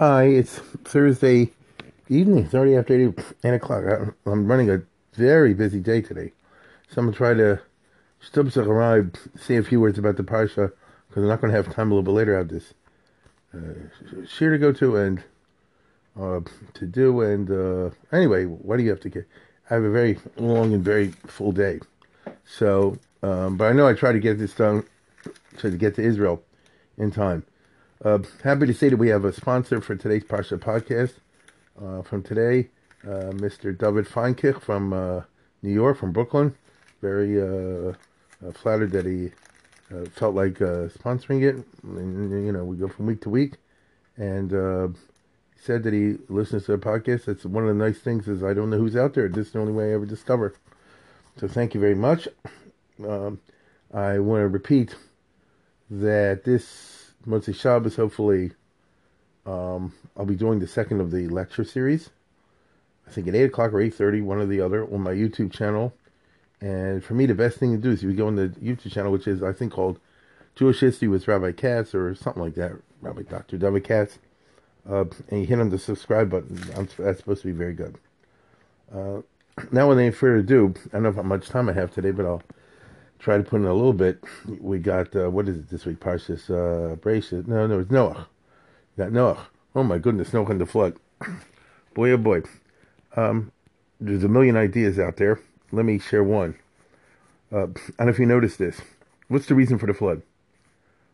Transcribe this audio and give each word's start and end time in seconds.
Hi, 0.00 0.24
it's 0.24 0.60
Thursday 0.84 1.50
evening. 2.08 2.46
It's 2.46 2.54
already 2.54 2.74
after 2.74 2.94
8, 2.94 3.18
8 3.44 3.50
o'clock. 3.50 4.14
I'm 4.24 4.46
running 4.46 4.70
a 4.70 4.80
very 5.12 5.52
busy 5.52 5.78
day 5.78 6.00
today. 6.00 6.32
So 6.88 7.02
I'm 7.02 7.04
going 7.04 7.12
to 7.12 7.18
try 7.18 7.34
to 7.34 7.60
stubsach 8.24 8.66
arrive, 8.66 9.10
say 9.38 9.56
a 9.56 9.62
few 9.62 9.78
words 9.78 9.98
about 9.98 10.16
the 10.16 10.22
Parsha, 10.22 10.72
because 11.06 11.22
I'm 11.22 11.28
not 11.28 11.42
going 11.42 11.52
to 11.52 11.56
have 11.62 11.74
time 11.74 11.92
a 11.92 11.94
little 11.94 12.02
bit 12.02 12.12
later. 12.12 12.34
I 12.34 12.38
have 12.38 12.48
this 12.48 12.72
uh, 13.52 13.58
to 14.38 14.56
go 14.56 14.72
to 14.72 14.96
and 14.96 15.22
uh, 16.18 16.40
to 16.72 16.86
do. 16.86 17.20
And 17.20 17.50
uh, 17.50 17.94
anyway, 18.10 18.46
what 18.46 18.78
do 18.78 18.84
you 18.84 18.88
have 18.88 19.00
to 19.00 19.10
get? 19.10 19.28
I 19.68 19.74
have 19.74 19.84
a 19.84 19.90
very 19.90 20.18
long 20.38 20.72
and 20.72 20.82
very 20.82 21.08
full 21.26 21.52
day. 21.52 21.80
So, 22.46 22.96
um, 23.22 23.58
but 23.58 23.66
I 23.66 23.72
know 23.74 23.86
I 23.86 23.92
try 23.92 24.12
to 24.12 24.18
get 24.18 24.38
this 24.38 24.54
done 24.54 24.82
to 25.58 25.70
get 25.70 25.94
to 25.96 26.02
Israel 26.02 26.42
in 26.96 27.10
time. 27.10 27.44
Uh, 28.02 28.18
happy 28.42 28.64
to 28.64 28.72
say 28.72 28.88
that 28.88 28.96
we 28.96 29.08
have 29.08 29.26
a 29.26 29.32
sponsor 29.32 29.78
for 29.78 29.94
today's 29.94 30.24
Parsha 30.24 30.58
podcast. 30.58 31.12
Uh, 31.78 32.00
from 32.00 32.22
today, 32.22 32.70
uh, 33.04 33.28
Mr. 33.36 33.76
David 33.76 34.06
Feinkich 34.06 34.58
from 34.62 34.94
uh, 34.94 35.20
New 35.60 35.72
York, 35.72 35.98
from 35.98 36.10
Brooklyn. 36.10 36.54
Very 37.02 37.38
uh, 37.38 37.92
uh, 37.92 38.52
flattered 38.52 38.92
that 38.92 39.04
he 39.04 39.32
felt 40.12 40.34
like 40.34 40.54
sponsoring 40.54 41.42
it. 41.42 41.62
And, 41.82 42.46
you 42.46 42.52
know, 42.52 42.64
we 42.64 42.76
go 42.76 42.88
from 42.88 43.04
week 43.04 43.20
to 43.22 43.28
week. 43.28 43.56
And 44.16 44.50
he 44.50 45.60
said 45.60 45.82
that 45.82 45.92
he 45.92 46.16
listens 46.30 46.64
to 46.66 46.72
the 46.72 46.78
podcast. 46.78 47.26
That's 47.26 47.44
one 47.44 47.64
of 47.64 47.76
the 47.76 47.84
nice 47.84 47.98
things 47.98 48.28
is 48.28 48.42
I 48.42 48.54
don't 48.54 48.70
know 48.70 48.78
who's 48.78 48.96
out 48.96 49.12
there. 49.12 49.28
This 49.28 49.48
is 49.48 49.52
the 49.52 49.60
only 49.60 49.74
way 49.74 49.90
I 49.90 49.94
ever 49.94 50.06
discover. 50.06 50.54
So 51.36 51.48
thank 51.48 51.74
you 51.74 51.80
very 51.80 51.94
much. 51.94 52.28
Um, 53.06 53.40
I 53.92 54.20
want 54.20 54.40
to 54.40 54.48
repeat 54.48 54.94
that 55.90 56.44
this 56.44 56.99
Motzi 57.26 57.54
Shabbos, 57.54 57.96
hopefully, 57.96 58.52
um, 59.46 59.92
I'll 60.16 60.24
be 60.24 60.36
doing 60.36 60.58
the 60.58 60.66
second 60.66 61.00
of 61.00 61.10
the 61.10 61.28
lecture 61.28 61.64
series. 61.64 62.10
I 63.06 63.10
think 63.10 63.26
at 63.28 63.34
eight 63.34 63.44
o'clock 63.44 63.72
or 63.72 63.80
eight 63.80 63.94
thirty, 63.94 64.20
one 64.20 64.38
or 64.38 64.46
the 64.46 64.60
other, 64.60 64.84
on 64.84 65.02
my 65.02 65.12
YouTube 65.12 65.52
channel. 65.52 65.92
And 66.60 67.02
for 67.02 67.14
me, 67.14 67.26
the 67.26 67.34
best 67.34 67.58
thing 67.58 67.72
to 67.72 67.78
do 67.78 67.90
is 67.90 68.02
you 68.02 68.12
go 68.12 68.26
on 68.26 68.36
the 68.36 68.48
YouTube 68.48 68.92
channel, 68.92 69.12
which 69.12 69.26
is 69.26 69.42
I 69.42 69.52
think 69.52 69.72
called 69.72 69.98
Jewish 70.54 70.80
History 70.80 71.08
with 71.08 71.26
Rabbi 71.26 71.52
Katz 71.52 71.94
or 71.94 72.14
something 72.14 72.42
like 72.42 72.54
that, 72.54 72.72
Rabbi 73.00 73.22
Doctor 73.22 73.56
David 73.58 73.84
Katz, 73.84 74.18
uh, 74.88 75.04
and 75.28 75.40
you 75.40 75.46
hit 75.46 75.60
on 75.60 75.70
the 75.70 75.78
subscribe 75.78 76.30
button. 76.30 76.56
that's 76.98 77.18
supposed 77.18 77.42
to 77.42 77.48
be 77.48 77.52
very 77.52 77.74
good. 77.74 77.96
Uh, 78.94 79.22
now, 79.72 79.88
without 79.88 80.02
any 80.02 80.10
further 80.10 80.36
ado, 80.36 80.74
I 80.88 80.94
don't 80.94 81.02
know 81.02 81.12
how 81.12 81.22
much 81.22 81.48
time 81.48 81.68
I 81.68 81.72
have 81.72 81.92
today, 81.92 82.10
but 82.10 82.26
I'll 82.26 82.42
try 83.20 83.36
to 83.36 83.42
put 83.44 83.60
in 83.60 83.66
a 83.66 83.74
little 83.74 83.92
bit. 83.92 84.24
We 84.60 84.78
got 84.78 85.14
uh, 85.14 85.30
what 85.30 85.48
is 85.48 85.58
it 85.58 85.70
this 85.70 85.84
week? 85.84 86.00
Parshas 86.00 86.50
uh, 86.50 86.96
Bereshis. 86.96 87.46
No, 87.46 87.66
no, 87.66 87.80
it's 87.80 87.90
Noah. 87.90 88.26
Got 88.96 89.12
Noah. 89.12 89.46
Oh 89.74 89.84
my 89.84 89.98
goodness, 89.98 90.32
Noah 90.32 90.46
and 90.46 90.60
the 90.60 90.66
flood. 90.66 90.96
boy, 91.94 92.10
oh 92.10 92.16
boy. 92.16 92.42
Um, 93.16 93.52
there's 94.00 94.24
a 94.24 94.28
million 94.28 94.56
ideas 94.56 94.98
out 94.98 95.18
there. 95.18 95.40
Let 95.70 95.84
me 95.84 95.98
share 95.98 96.24
one. 96.24 96.56
Uh, 97.52 97.58
I 97.58 97.64
don't 97.64 98.00
know 98.00 98.08
if 98.08 98.18
you 98.18 98.26
noticed 98.26 98.58
this. 98.58 98.80
What's 99.28 99.46
the 99.46 99.54
reason 99.54 99.78
for 99.78 99.86
the 99.86 99.94
flood? 99.94 100.22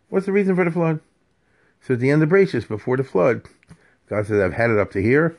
What's 0.09 0.27
the 0.27 0.33
reason 0.33 0.55
for 0.55 0.65
the 0.65 0.71
flood? 0.71 1.01
So 1.81 1.95
at 1.95 2.01
the 2.01 2.11
end 2.11 2.23
of 2.23 2.29
Bereshis, 2.29 2.67
before 2.67 2.97
the 2.97 3.05
flood, 3.05 3.43
God 4.09 4.27
says, 4.27 4.41
I've 4.41 4.53
had 4.53 4.71
it 4.71 4.79
up 4.79 4.93
to 4.93 5.03
here, 5.03 5.37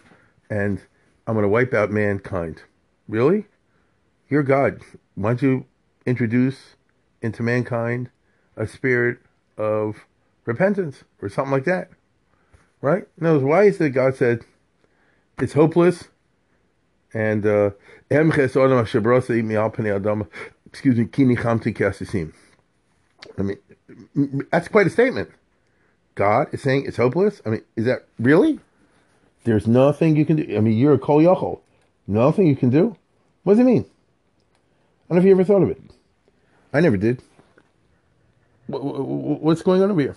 and 0.50 0.81
I'm 1.25 1.33
going 1.33 1.44
to 1.44 1.50
wipe 1.50 1.73
out 1.73 1.89
mankind. 1.89 2.61
Really? 3.07 3.45
You're 4.29 4.44
God. 4.44 4.81
Why 5.16 5.29
don't 5.29 5.41
you 5.41 5.66
introduce 6.07 6.75
into 7.22 7.44
mankind 7.44 8.09
a 8.56 8.66
spirit 8.66 9.19
of 9.57 10.06
repentance 10.45 11.03
or 11.22 11.29
something 11.29 11.51
like 11.51 11.66
that? 11.66 11.90
Right? 12.81 13.07
No, 13.19 13.38
why 13.40 13.63
is 13.63 13.81
it 13.81 13.90
God 13.91 14.16
said 14.16 14.45
it's 15.40 15.53
hopeless 15.53 16.06
and 17.13 17.45
uh, 17.45 17.72
excuse 18.09 18.57
me, 20.97 21.06
kini 21.06 21.35
chamti 21.35 21.75
I 23.38 23.41
mean, 23.41 23.57
that's 24.51 24.68
quite 24.68 24.88
a 24.88 24.89
statement. 24.89 25.29
God 26.16 26.47
is 26.51 26.62
saying 26.62 26.85
it's 26.88 26.97
hopeless. 26.97 27.41
I 27.45 27.50
mean, 27.50 27.62
is 27.75 27.85
that 27.85 28.07
really? 28.19 28.59
There's 29.44 29.68
nothing 29.68 30.16
you 30.16 30.25
can 30.25 30.38
do. 30.38 30.57
I 30.57 30.59
mean, 30.59 30.78
you're 30.78 30.94
a 30.94 31.00
kol 31.00 31.22
yachol. 31.22 31.59
Nothing 32.07 32.47
you 32.47 32.56
can 32.56 32.69
do. 32.69 32.95
What 33.44 33.53
does 33.53 33.59
it 33.59 33.66
mean? 33.66 33.85
I 33.85 35.13
don't 35.13 35.18
know 35.18 35.19
if 35.19 35.25
you 35.25 35.31
ever 35.31 35.44
thought 35.44 35.63
of 35.63 35.69
it. 35.69 35.81
I 36.73 36.81
never 36.81 36.97
did. 36.97 37.22
What's 38.67 39.61
going 39.61 39.81
on 39.81 39.91
over 39.91 40.01
here? 40.01 40.16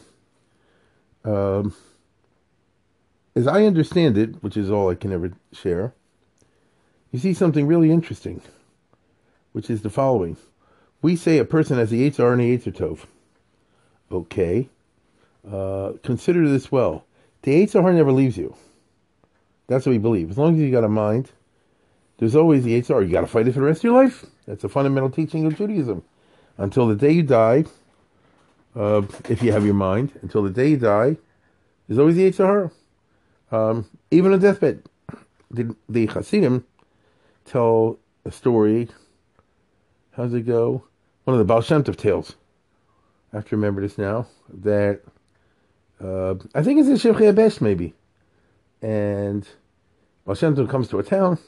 Um, 1.25 1.75
as 3.37 3.47
I 3.47 3.65
understand 3.65 4.19
it, 4.19 4.43
which 4.43 4.57
is 4.57 4.71
all 4.71 4.91
I 4.91 4.95
can 4.95 5.13
ever 5.13 5.33
share, 5.53 5.95
you 7.13 7.19
see 7.19 7.35
something 7.35 7.67
really 7.67 7.91
interesting, 7.91 8.43
which 9.53 9.71
is 9.71 9.83
the 9.83 9.91
following. 9.91 10.37
We 11.03 11.17
say 11.17 11.39
a 11.39 11.45
person 11.45 11.79
has 11.79 11.91
the 11.91 12.11
Yetzer 12.11 12.33
and 12.33 12.41
the 12.41 12.59
Yetzer 12.59 12.77
Tov. 12.77 13.07
Okay. 14.11 14.69
Uh, 15.51 15.93
consider 16.03 16.49
this 16.49 16.71
well. 16.71 17.05
The 17.43 17.65
Yetzer 17.65 17.95
never 17.95 18.13
leaves 18.13 18.37
you. 18.37 18.55
That's 19.67 19.87
what 19.87 19.93
we 19.93 19.99
believe. 19.99 20.31
As 20.31 20.39
long 20.39 20.55
as 20.55 20.61
you 20.61 20.71
got 20.71 20.85
a 20.85 20.89
mind, 20.89 21.31
there's 22.19 22.37
always 22.37 22.65
the 22.65 22.81
Yetzer. 22.81 23.03
You 23.07 23.13
got 23.13 23.23
to 23.23 23.27
fight 23.27 23.47
it 23.47 23.53
for 23.53 23.61
the 23.61 23.67
rest 23.67 23.81
of 23.81 23.85
your 23.85 24.03
life. 24.03 24.27
That's 24.47 24.65
a 24.65 24.69
fundamental 24.69 25.11
teaching 25.11 25.47
of 25.47 25.57
Judaism. 25.57 26.03
Until 26.61 26.87
the 26.87 26.95
day 26.95 27.13
you 27.13 27.23
die, 27.23 27.65
uh, 28.77 29.01
if 29.31 29.43
you 29.43 29.51
have 29.51 29.65
your 29.65 29.75
mind, 29.75 30.13
until 30.21 30.43
the 30.43 30.51
day 30.51 30.69
you 30.69 30.77
die, 30.77 31.17
there's 31.89 31.99
always 31.99 32.17
the 32.17 32.31
Yetzer 32.31 32.71
um, 33.51 33.87
even 34.11 34.35
a 34.35 34.39
deathbed. 34.39 34.83
The, 35.51 35.75
the 35.89 36.07
Hasidim 36.07 36.67
tell 37.47 37.99
a 38.27 38.31
story. 38.31 38.89
How 40.13 40.25
does 40.25 40.35
it 40.35 40.43
go? 40.43 40.85
One 41.25 41.35
of 41.35 41.39
the 41.39 41.47
Baal 41.47 41.63
Shem 41.63 41.83
Tov 41.83 41.97
tales. 41.97 42.37
I 43.33 43.37
have 43.37 43.49
to 43.49 43.57
remember 43.57 43.81
this 43.81 43.97
now. 43.97 44.27
That 44.53 45.01
uh, 45.99 46.35
I 46.55 46.63
think 46.63 46.79
it's 46.79 46.89
in 46.89 46.97
Shivchei 46.97 47.33
HaBesht 47.33 47.63
maybe. 47.63 47.95
And 48.83 49.49
Baal 50.27 50.35
Shem 50.35 50.55
Tov 50.55 50.69
comes 50.69 50.89
to 50.89 50.99
a 50.99 51.03
town, 51.03 51.39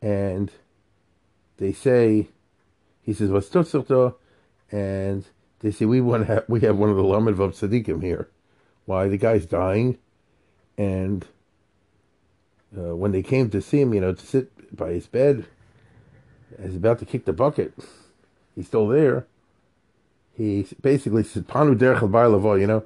and 0.00 0.50
they 1.58 1.74
say, 1.74 2.28
he 3.04 3.12
says, 3.12 3.30
"What's 3.30 3.48
Tutzurto?" 3.48 4.14
And 4.72 5.24
they 5.60 5.70
say, 5.70 5.84
"We 5.84 6.00
want 6.00 6.26
have, 6.26 6.44
we 6.48 6.60
have 6.60 6.76
one 6.76 6.90
of 6.90 6.96
the 6.96 7.04
Lamed 7.04 7.36
Vav 7.36 7.50
Tzaddikim 7.50 8.02
here. 8.02 8.28
Why 8.86 9.08
the 9.08 9.18
guy's 9.18 9.46
dying, 9.46 9.98
and 10.76 11.26
uh, 12.76 12.96
when 12.96 13.12
they 13.12 13.22
came 13.22 13.50
to 13.50 13.60
see 13.60 13.80
him, 13.80 13.94
you 13.94 14.00
know, 14.00 14.14
to 14.14 14.26
sit 14.26 14.76
by 14.76 14.92
his 14.92 15.06
bed, 15.06 15.46
he's 16.62 16.76
about 16.76 16.98
to 16.98 17.04
kick 17.04 17.24
the 17.24 17.32
bucket. 17.32 17.74
He's 18.54 18.66
still 18.66 18.88
there. 18.88 19.26
He 20.34 20.66
basically 20.80 21.22
said, 21.22 21.46
"Panu 21.46 21.76
derech 21.76 22.60
you 22.60 22.66
know, 22.66 22.84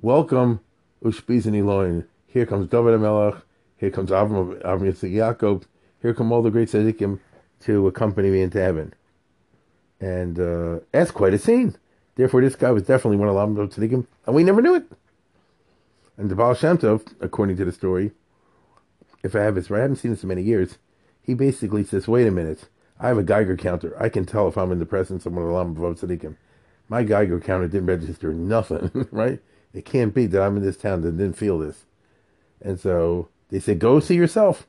welcome 0.00 0.60
Ushpizan 1.04 1.56
Eloin. 1.58 2.06
Here 2.26 2.46
comes 2.46 2.68
David 2.68 2.98
Melech. 3.00 3.36
Here 3.76 3.90
comes 3.90 4.10
Avram 4.10 4.60
Avram 4.62 4.80
Yitzchak 4.80 5.12
Yaakov. 5.12 5.64
Here 6.00 6.14
come 6.14 6.32
all 6.32 6.42
the 6.42 6.50
great 6.50 6.68
tzaddikim 6.68 7.20
to 7.60 7.86
accompany 7.86 8.30
me 8.30 8.40
into 8.40 8.58
heaven." 8.58 8.94
And 10.02 10.40
uh, 10.40 10.80
that's 10.90 11.12
quite 11.12 11.32
a 11.32 11.38
scene. 11.38 11.76
Therefore, 12.16 12.40
this 12.40 12.56
guy 12.56 12.72
was 12.72 12.82
definitely 12.82 13.18
one 13.18 13.28
of 13.28 13.54
the 13.54 13.80
tzaddikim, 13.80 14.04
and 14.26 14.34
we 14.34 14.42
never 14.42 14.60
knew 14.60 14.74
it. 14.74 14.84
And 16.18 16.28
the 16.28 16.34
Baal 16.34 16.54
Shem 16.54 16.76
Tov, 16.76 17.06
according 17.20 17.56
to 17.58 17.64
the 17.64 17.70
story, 17.70 18.10
if 19.22 19.36
I 19.36 19.40
have 19.42 19.54
this 19.54 19.70
right, 19.70 19.78
I 19.78 19.82
haven't 19.82 19.96
seen 19.98 20.10
this 20.10 20.24
in 20.24 20.28
many 20.28 20.42
years, 20.42 20.78
he 21.22 21.34
basically 21.34 21.84
says, 21.84 22.08
wait 22.08 22.26
a 22.26 22.32
minute, 22.32 22.68
I 22.98 23.08
have 23.08 23.16
a 23.16 23.22
Geiger 23.22 23.56
counter. 23.56 23.96
I 24.00 24.08
can 24.08 24.26
tell 24.26 24.48
if 24.48 24.58
I'm 24.58 24.72
in 24.72 24.80
the 24.80 24.86
presence 24.86 25.24
of 25.24 25.34
one 25.34 25.44
of 25.44 25.48
the 25.48 25.54
Lamed 25.54 25.76
Vav 25.76 26.00
Tzadikim. 26.00 26.34
My 26.88 27.04
Geiger 27.04 27.38
counter 27.38 27.68
didn't 27.68 27.86
register 27.86 28.32
nothing, 28.32 29.06
right? 29.12 29.40
It 29.72 29.84
can't 29.84 30.12
be 30.12 30.26
that 30.26 30.42
I'm 30.42 30.56
in 30.56 30.64
this 30.64 30.76
town 30.76 31.02
that 31.02 31.16
didn't 31.16 31.38
feel 31.38 31.60
this. 31.60 31.84
And 32.60 32.78
so 32.78 33.28
they 33.50 33.60
say, 33.60 33.76
go 33.76 34.00
see 34.00 34.16
yourself. 34.16 34.66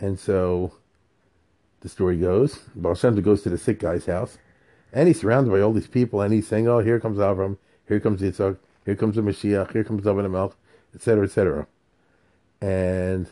And 0.00 0.18
so 0.18 0.72
the 1.86 1.90
story 1.90 2.16
goes, 2.16 2.58
Baal 2.74 2.96
Shem 2.96 3.14
goes 3.22 3.42
to 3.42 3.48
the 3.48 3.56
sick 3.56 3.78
guy's 3.78 4.06
house, 4.06 4.38
and 4.92 5.06
he's 5.06 5.20
surrounded 5.20 5.52
by 5.52 5.60
all 5.60 5.72
these 5.72 5.86
people, 5.86 6.20
and 6.20 6.34
he's 6.34 6.48
saying, 6.48 6.66
oh, 6.66 6.80
here 6.80 6.98
comes 6.98 7.18
Avram, 7.18 7.58
here 7.86 8.00
comes 8.00 8.20
Yitzhak, 8.20 8.58
here 8.84 8.96
comes 8.96 9.14
the 9.14 9.22
Mashiach, 9.22 9.72
here 9.72 9.84
comes 9.84 10.02
David 10.02 10.28
Melech, 10.28 10.50
etc., 10.96 11.26
etc. 11.26 11.68
And 12.60 13.28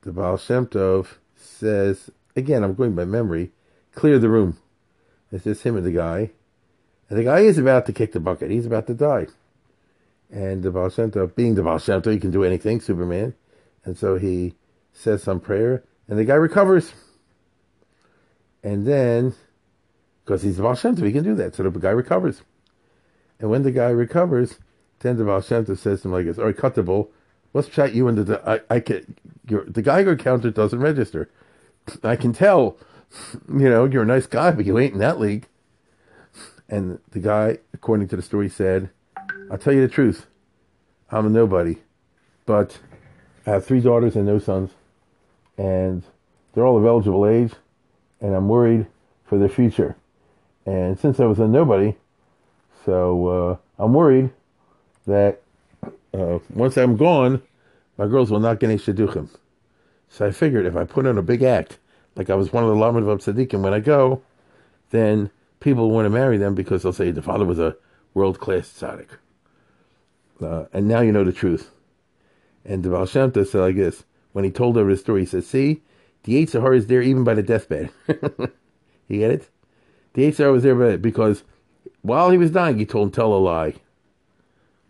the 0.00 0.10
Baal 0.10 0.36
Shem 0.38 0.66
Tov 0.66 1.06
says, 1.36 2.10
again, 2.34 2.64
I'm 2.64 2.74
going 2.74 2.96
by 2.96 3.04
memory, 3.04 3.52
clear 3.94 4.18
the 4.18 4.28
room. 4.28 4.58
It's 5.30 5.44
just 5.44 5.62
him 5.62 5.76
and 5.76 5.86
the 5.86 5.92
guy. 5.92 6.30
And 7.08 7.16
the 7.16 7.22
guy 7.22 7.40
is 7.40 7.58
about 7.58 7.86
to 7.86 7.92
kick 7.92 8.10
the 8.10 8.18
bucket. 8.18 8.50
He's 8.50 8.66
about 8.66 8.88
to 8.88 8.94
die. 8.94 9.28
And 10.32 10.64
the 10.64 10.72
Baal 10.72 10.90
Shem 10.90 11.12
Tov, 11.12 11.36
being 11.36 11.54
the 11.54 11.62
Baal 11.62 11.78
Shem 11.78 12.02
Tov, 12.02 12.12
he 12.12 12.18
can 12.18 12.32
do 12.32 12.42
anything, 12.42 12.80
Superman. 12.80 13.34
And 13.84 13.96
so 13.96 14.18
he 14.18 14.56
says 14.92 15.22
some 15.22 15.38
prayer, 15.38 15.84
and 16.08 16.18
the 16.18 16.24
guy 16.24 16.34
recovers. 16.34 16.92
And 18.64 18.86
then, 18.86 19.34
because 20.24 20.42
he's 20.42 20.56
Baal 20.58 20.74
Shem 20.74 20.96
Tov, 20.96 21.06
he 21.06 21.12
can 21.12 21.22
do 21.22 21.36
that. 21.36 21.54
So 21.54 21.62
the 21.62 21.70
guy 21.70 21.90
recovers. 21.90 22.42
And 23.38 23.50
when 23.50 23.62
the 23.62 23.70
guy 23.70 23.90
recovers, 23.90 24.58
then 25.00 25.18
the 25.18 25.24
Baal 25.24 25.42
Shem 25.42 25.66
Tov 25.66 25.78
says 25.78 26.02
to 26.02 26.08
him 26.08 26.12
like 26.12 26.24
this, 26.24 26.38
all 26.38 26.46
right, 26.46 26.56
cut 26.56 26.74
the 26.74 26.82
bull. 26.82 27.10
Let's 27.52 27.68
chat 27.68 27.94
you 27.94 28.08
into 28.08 28.24
the, 28.24 28.48
I, 28.48 28.60
I 28.74 28.80
can, 28.80 29.16
your, 29.46 29.64
the 29.66 29.82
Geiger 29.82 30.16
counter 30.16 30.50
doesn't 30.50 30.80
register. 30.80 31.30
I 32.02 32.16
can 32.16 32.32
tell, 32.32 32.78
you 33.48 33.68
know, 33.68 33.84
you're 33.84 34.02
a 34.02 34.06
nice 34.06 34.26
guy, 34.26 34.50
but 34.50 34.64
you 34.64 34.78
ain't 34.78 34.94
in 34.94 35.00
that 35.00 35.20
league. 35.20 35.46
And 36.68 36.98
the 37.10 37.20
guy, 37.20 37.58
according 37.74 38.08
to 38.08 38.16
the 38.16 38.22
story, 38.22 38.48
said, 38.48 38.88
I'll 39.50 39.58
tell 39.58 39.74
you 39.74 39.82
the 39.82 39.92
truth. 39.92 40.26
I'm 41.10 41.26
a 41.26 41.30
nobody, 41.30 41.76
but 42.46 42.78
I 43.46 43.50
have 43.50 43.66
three 43.66 43.80
daughters 43.80 44.16
and 44.16 44.24
no 44.24 44.38
sons, 44.38 44.70
and 45.58 46.02
they're 46.52 46.64
all 46.64 46.78
of 46.78 46.84
eligible 46.84 47.26
age, 47.26 47.52
and 48.24 48.34
I'm 48.34 48.48
worried 48.48 48.86
for 49.26 49.36
their 49.36 49.50
future. 49.50 49.96
And 50.64 50.98
since 50.98 51.20
I 51.20 51.26
was 51.26 51.38
a 51.38 51.46
nobody, 51.46 51.94
so 52.86 53.26
uh, 53.26 53.56
I'm 53.78 53.92
worried 53.92 54.30
that 55.06 55.42
uh, 56.14 56.38
once 56.48 56.78
I'm 56.78 56.96
gone, 56.96 57.42
my 57.98 58.06
girls 58.06 58.30
will 58.30 58.40
not 58.40 58.60
get 58.60 58.70
any 58.70 58.78
shidduchim. 58.78 59.28
So 60.08 60.26
I 60.26 60.30
figured 60.30 60.64
if 60.64 60.74
I 60.74 60.84
put 60.84 61.06
on 61.06 61.18
a 61.18 61.22
big 61.22 61.42
act, 61.42 61.78
like 62.16 62.30
I 62.30 62.34
was 62.34 62.50
one 62.50 62.64
of 62.64 62.70
the 62.70 62.76
Lamed 62.76 63.04
Vav 63.04 63.18
Tzaddikim 63.18 63.60
when 63.60 63.74
I 63.74 63.80
go, 63.80 64.22
then 64.88 65.30
people 65.60 65.90
want 65.90 66.06
to 66.06 66.10
marry 66.10 66.38
them 66.38 66.54
because 66.54 66.82
they'll 66.82 66.94
say 66.94 67.10
the 67.10 67.20
father 67.20 67.44
was 67.44 67.58
a 67.58 67.76
world 68.14 68.40
class 68.40 68.68
tzaddik. 68.68 69.18
Uh, 70.40 70.64
and 70.72 70.88
now 70.88 71.02
you 71.02 71.12
know 71.12 71.24
the 71.24 71.32
truth. 71.32 71.72
And 72.64 72.82
the 72.82 72.88
Baal 72.88 73.04
Shem 73.04 73.34
said 73.34 73.54
like 73.54 73.76
this 73.76 74.04
when 74.32 74.44
he 74.44 74.50
told 74.50 74.78
over 74.78 74.90
the 74.90 74.96
story, 74.96 75.20
he 75.20 75.26
said, 75.26 75.44
See, 75.44 75.82
the 76.24 76.44
Yetzer 76.44 76.76
is 76.76 76.86
there 76.88 77.02
even 77.02 77.24
by 77.24 77.34
the 77.34 77.42
deathbed. 77.42 77.90
you 79.08 79.18
get 79.18 79.30
it? 79.30 79.48
The 80.14 80.30
Yetzer 80.30 80.52
was 80.52 80.62
there 80.62 80.98
because 80.98 81.44
while 82.02 82.30
he 82.30 82.38
was 82.38 82.50
dying, 82.50 82.78
he 82.78 82.86
told 82.86 83.08
him, 83.08 83.12
Tell 83.12 83.32
a 83.32 83.38
lie. 83.38 83.74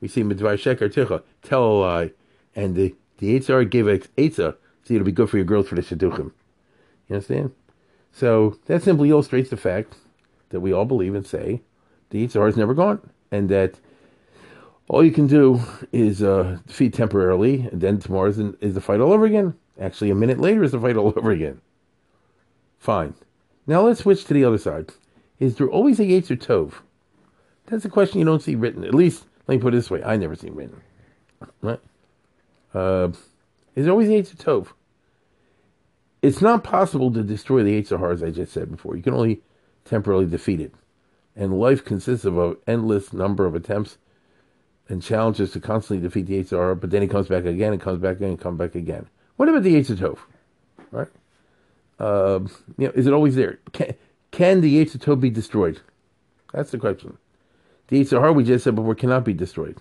We 0.01 0.09
see 0.09 0.23
Mitzvah 0.23 0.57
Sheker 0.57 0.93
Ticha, 0.93 1.23
tell 1.43 1.65
a 1.65 1.75
lie. 1.75 2.11
And 2.55 2.75
the, 2.75 2.95
the 3.19 3.39
Yetzer 3.39 3.49
Hara 3.49 3.65
gave 3.65 3.87
Eitzah, 3.87 4.57
so 4.85 4.95
it'll 4.95 5.05
be 5.05 5.13
good 5.13 5.31
for 5.31 5.37
your 5.37 5.47
girls 5.47 5.69
for 5.69 5.75
the 5.75 5.83
Shidduchim. 5.83 6.33
You 7.09 7.17
understand? 7.17 7.53
So 8.13 8.59
that 8.67 8.83
simply 8.83 9.11
illustrates 9.11 9.51
the 9.51 9.57
fact 9.57 9.95
that 10.51 10.61
we 10.61 10.73
all 10.73 10.85
believe 10.85 11.15
and 11.15 11.27
say 11.27 11.63
the 12.11 12.25
Yetzer 12.25 12.49
is 12.49 12.57
never 12.57 12.75
gone, 12.75 13.11
and 13.33 13.49
that 13.49 13.81
all 14.89 15.03
you 15.03 15.11
can 15.11 15.27
do 15.27 15.61
is 15.91 16.23
uh, 16.23 16.59
defeat 16.67 16.95
temporarily, 16.95 17.69
and 17.73 17.81
then 17.81 17.99
tomorrow 17.99 18.29
is, 18.29 18.39
is 18.61 18.75
the 18.75 18.81
fight 18.81 19.01
all 19.01 19.13
over 19.13 19.25
again. 19.25 19.55
Actually, 19.81 20.11
a 20.11 20.15
minute 20.15 20.41
later 20.41 20.63
is 20.63 20.73
the 20.73 20.81
fight 20.81 20.97
all 20.97 21.09
over 21.17 21.31
again. 21.31 21.61
Fine. 22.79 23.15
Now 23.67 23.83
let's 23.83 24.01
switch 24.01 24.25
to 24.27 24.35
the 24.35 24.45
other 24.45 24.59
side. 24.59 24.93
Is 25.39 25.57
there 25.57 25.69
always 25.69 25.99
a 25.99 26.05
Yetzer 26.05 26.39
Tov? 26.39 26.75
That's 27.67 27.85
a 27.85 27.89
question 27.89 28.19
you 28.19 28.27
don't 28.27 28.43
see 28.43 28.55
written. 28.55 28.85
At 28.85 28.95
least, 28.95 29.25
let 29.47 29.57
me 29.57 29.63
put 29.63 29.75
it 29.75 29.79
this 29.79 29.91
way: 29.91 30.03
I 30.03 30.17
never 30.17 30.37
see 30.37 30.51
written. 30.51 30.81
Right? 31.63 31.81
Uh, 32.73 33.09
is 33.75 33.85
there 33.85 33.93
always 33.93 34.09
a 34.09 34.13
Yetzer 34.13 34.37
Tov? 34.37 34.69
It's 36.23 36.41
not 36.41 36.65
possible 36.65 37.13
to 37.13 37.23
destroy 37.23 37.63
the 37.63 37.83
Yetzer 37.83 37.99
Hara, 37.99 38.15
as 38.15 38.23
I 38.23 38.31
just 38.31 38.53
said 38.53 38.71
before. 38.71 38.97
You 38.97 39.03
can 39.03 39.15
only 39.15 39.43
temporarily 39.85 40.27
defeat 40.27 40.61
it. 40.61 40.75
And 41.37 41.59
life 41.59 41.85
consists 41.85 42.25
of 42.25 42.39
an 42.39 42.57
endless 42.67 43.13
number 43.13 43.45
of 43.45 43.55
attempts 43.55 43.99
and 44.89 45.03
challenges 45.03 45.53
to 45.53 45.61
constantly 45.61 46.07
defeat 46.07 46.27
the 46.27 46.43
Yetzer 46.43 46.57
Hara, 46.59 46.77
but 46.77 46.91
then 46.91 47.03
he 47.03 47.09
comes 47.09 47.29
back 47.29 47.45
again 47.45 47.73
and 47.73 47.83
comes 47.83 48.01
back 48.01 48.17
again 48.17 48.31
and 48.31 48.41
comes 48.41 48.59
back 48.59 48.75
again. 48.75 49.07
What 49.37 49.49
about 49.49 49.63
the 49.63 49.75
Yetzer 49.75 49.97
Tov? 49.97 50.19
Right? 50.91 51.09
Uh, 51.99 52.41
you 52.79 52.87
know, 52.87 52.93
is 52.95 53.07
it 53.07 53.13
always 53.13 53.35
there? 53.35 53.59
Can, 53.73 53.95
can 54.31 54.61
the 54.61 54.85
Yetzer 54.85 54.99
Tov 54.99 55.21
be 55.21 55.31
destroyed? 55.31 55.81
That's 56.53 56.71
the 56.71 56.79
question. 56.79 57.19
The 57.89 58.01
Yetzer 58.01 58.21
Hara, 58.21 58.33
we 58.33 58.45
just 58.45 58.65
said 58.65 58.75
before, 58.75 58.95
cannot 58.95 59.25
be 59.25 59.35
destroyed. 59.35 59.81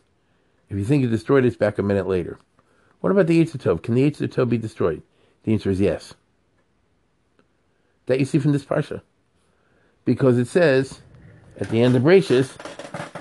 If 0.70 0.78
you 0.78 0.86
think 0.86 1.04
you 1.04 1.10
destroyed 1.10 1.46
it, 1.46 1.48
it's 1.48 1.56
back 1.56 1.78
a 1.78 1.84
minute 1.84 2.08
later. 2.08 2.40
What 3.00 3.12
about 3.12 3.28
the 3.28 3.44
Tov? 3.44 3.84
Can 3.84 3.96
the 3.96 4.10
Tov 4.12 4.50
be 4.50 4.58
destroyed? 4.58 5.04
The 5.44 5.54
answer 5.54 5.70
is 5.70 5.80
yes. 5.80 6.14
That 8.06 8.20
you 8.20 8.26
see 8.26 8.40
from 8.40 8.54
this 8.54 8.66
parsha. 8.66 9.02
Because 10.06 10.38
it 10.38 10.48
says 10.48 11.02
at 11.60 11.70
the 11.70 11.82
end 11.82 11.96
of 11.96 12.04
Bereshis 12.04 12.56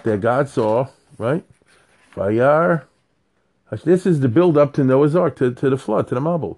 that 0.02 0.20
God 0.20 0.48
saw, 0.48 0.88
right? 1.18 1.44
Vayar. 2.14 2.84
This 3.80 4.04
is 4.04 4.20
the 4.20 4.28
build 4.28 4.58
up 4.58 4.74
to 4.74 4.84
Noah's 4.84 5.16
Ark, 5.16 5.36
to, 5.36 5.52
to 5.52 5.70
the 5.70 5.78
flood, 5.78 6.06
to 6.08 6.14
the 6.14 6.20
ha'adabaris. 6.20 6.56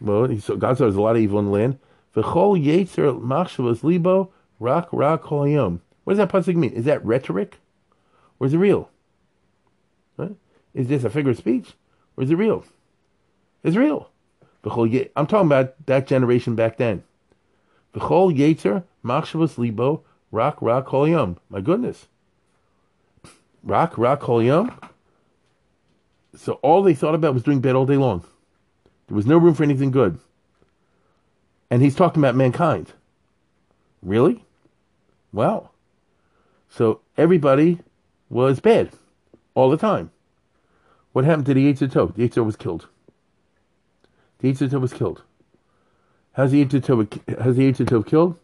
Well, 0.00 0.26
he 0.26 0.40
saw, 0.40 0.56
God 0.56 0.76
saw 0.76 0.84
there's 0.84 0.96
a 0.96 1.00
lot 1.00 1.16
of 1.16 1.22
evil 1.22 1.38
in 1.38 1.46
the 1.46 1.52
land. 1.52 1.78
V'chol 2.14 2.62
yetzer 2.62 3.20
machshavas 3.20 3.84
libo 3.84 4.32
rak 4.58 4.88
rak 4.92 5.22
kolayom. 5.22 5.80
What 6.04 6.16
does 6.16 6.18
that 6.18 6.30
pasuk 6.30 6.56
mean? 6.56 6.72
Is 6.72 6.84
that 6.86 7.04
rhetoric? 7.04 7.58
Or 8.38 8.46
is 8.46 8.54
it 8.54 8.58
real? 8.58 8.90
Right? 10.16 10.34
Is 10.74 10.88
this 10.88 11.04
a 11.04 11.10
figure 11.10 11.30
of 11.30 11.38
speech? 11.38 11.74
Or 12.16 12.24
is 12.24 12.30
it 12.30 12.36
real? 12.36 12.64
It's 13.62 13.76
real. 13.76 14.10
I'm 14.64 15.26
talking 15.26 15.46
about 15.46 15.86
that 15.86 16.06
generation 16.06 16.56
back 16.56 16.76
then. 16.76 17.04
V'chol 17.94 18.36
yetzer 18.36 18.84
machshavas 19.04 19.58
libo 19.58 20.02
Rock, 20.32 20.58
rock, 20.60 20.92
yum. 20.92 21.38
My 21.48 21.60
goodness. 21.60 22.06
Rock, 23.62 23.98
rock, 23.98 24.26
yum. 24.42 24.78
So 26.34 26.54
all 26.54 26.82
they 26.82 26.94
thought 26.94 27.14
about 27.14 27.34
was 27.34 27.42
doing 27.42 27.60
bad 27.60 27.74
all 27.74 27.86
day 27.86 27.96
long. 27.96 28.24
There 29.08 29.16
was 29.16 29.26
no 29.26 29.36
room 29.36 29.54
for 29.54 29.64
anything 29.64 29.90
good. 29.90 30.18
And 31.70 31.82
he's 31.82 31.94
talking 31.94 32.20
about 32.20 32.34
mankind. 32.34 32.92
Really? 34.02 34.44
Wow. 35.32 35.70
So 36.68 37.00
everybody 37.16 37.80
was 38.28 38.60
bad 38.60 38.90
all 39.54 39.70
the 39.70 39.76
time. 39.76 40.10
What 41.12 41.24
happened 41.24 41.46
to 41.46 41.54
the 41.54 41.72
Tov? 41.72 42.14
The 42.14 42.28
Yetzer 42.28 42.44
was 42.44 42.56
killed. 42.56 42.86
The 44.38 44.52
Tov 44.52 44.80
was 44.80 44.92
killed. 44.92 45.22
How's 46.32 46.52
the 46.52 46.64
Yetzer 46.64 48.06
killed? 48.06 48.38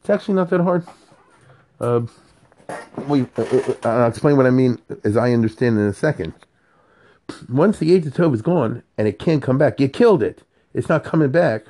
It's 0.00 0.10
actually 0.10 0.34
not 0.34 0.50
that 0.50 0.60
hard. 0.60 0.86
Uh, 1.80 2.02
we, 3.08 3.22
uh, 3.36 3.42
uh, 3.42 3.74
I'll 3.84 4.08
explain 4.08 4.36
what 4.36 4.46
I 4.46 4.50
mean 4.50 4.78
as 5.04 5.16
I 5.16 5.32
understand 5.32 5.78
in 5.78 5.86
a 5.86 5.94
second. 5.94 6.34
Once 7.48 7.78
the 7.78 7.90
Yetzer 7.90 8.12
Tov 8.12 8.34
is 8.34 8.42
gone 8.42 8.82
and 8.98 9.08
it 9.08 9.18
can't 9.18 9.42
come 9.42 9.58
back, 9.58 9.80
you 9.80 9.88
killed 9.88 10.22
it. 10.22 10.42
It's 10.74 10.88
not 10.88 11.04
coming 11.04 11.30
back 11.30 11.64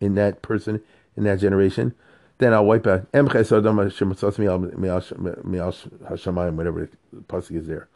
in 0.00 0.14
that 0.14 0.42
person, 0.42 0.82
in 1.16 1.24
that 1.24 1.40
generation. 1.40 1.94
Then 2.38 2.52
I'll 2.52 2.64
wipe 2.64 2.86
out 2.86 3.06
whatever 6.56 6.88
the 7.12 7.20
pasuk 7.22 7.56
is 7.56 7.66
there. 7.66 7.88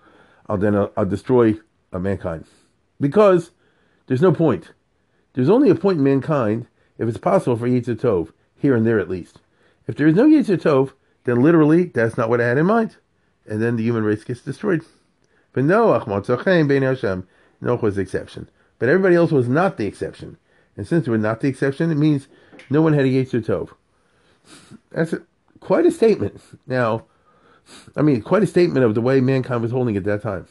I'll 0.48 0.56
then 0.56 0.74
I'll, 0.74 0.92
I'll 0.96 1.04
destroy 1.04 1.58
mankind 1.92 2.46
because 3.00 3.50
there's 4.06 4.22
no 4.22 4.32
point. 4.32 4.72
There's 5.34 5.50
only 5.50 5.70
a 5.70 5.74
point 5.74 5.98
in 5.98 6.04
mankind 6.04 6.66
if 6.98 7.08
it's 7.08 7.18
possible 7.18 7.56
for 7.56 7.68
Yetzer 7.68 7.96
Tov 7.96 8.32
here 8.56 8.74
and 8.74 8.86
there 8.86 8.98
at 8.98 9.08
least. 9.08 9.40
If 9.86 9.96
there 9.96 10.06
is 10.06 10.14
no 10.14 10.26
Yetzer 10.26 10.60
Tov, 10.60 10.92
then 11.28 11.42
literally 11.42 11.84
that's 11.84 12.16
not 12.16 12.28
what 12.28 12.40
I 12.40 12.46
had 12.46 12.58
in 12.58 12.66
mind. 12.66 12.96
And 13.46 13.62
then 13.62 13.76
the 13.76 13.82
human 13.82 14.04
race 14.04 14.24
gets 14.24 14.40
destroyed. 14.40 14.84
But 15.52 15.64
Noach, 15.64 16.04
Matzachem, 16.04 16.68
Bein 16.68 16.82
Hashem, 16.82 17.26
Noach 17.62 17.82
was 17.82 17.96
the 17.96 18.02
exception. 18.02 18.48
But 18.78 18.88
everybody 18.88 19.14
else 19.16 19.32
was 19.32 19.48
not 19.48 19.76
the 19.76 19.86
exception. 19.86 20.38
And 20.76 20.86
since 20.86 21.08
were 21.08 21.18
not 21.18 21.40
the 21.40 21.48
exception, 21.48 21.90
it 21.90 21.96
means 21.96 22.28
no 22.70 22.80
one 22.80 22.92
had 22.92 23.04
a 23.04 23.08
Yetzer 23.08 23.44
Tov. 23.44 23.70
That's 24.90 25.12
a, 25.12 25.22
quite 25.60 25.86
a 25.86 25.90
statement. 25.90 26.40
Now, 26.66 27.04
I 27.96 28.02
mean, 28.02 28.22
quite 28.22 28.42
a 28.42 28.46
statement 28.46 28.84
of 28.84 28.94
the 28.94 29.00
way 29.00 29.20
mankind 29.20 29.60
was 29.60 29.72
holding 29.72 29.96
at 29.96 30.04
that 30.04 30.22
time. 30.22 30.46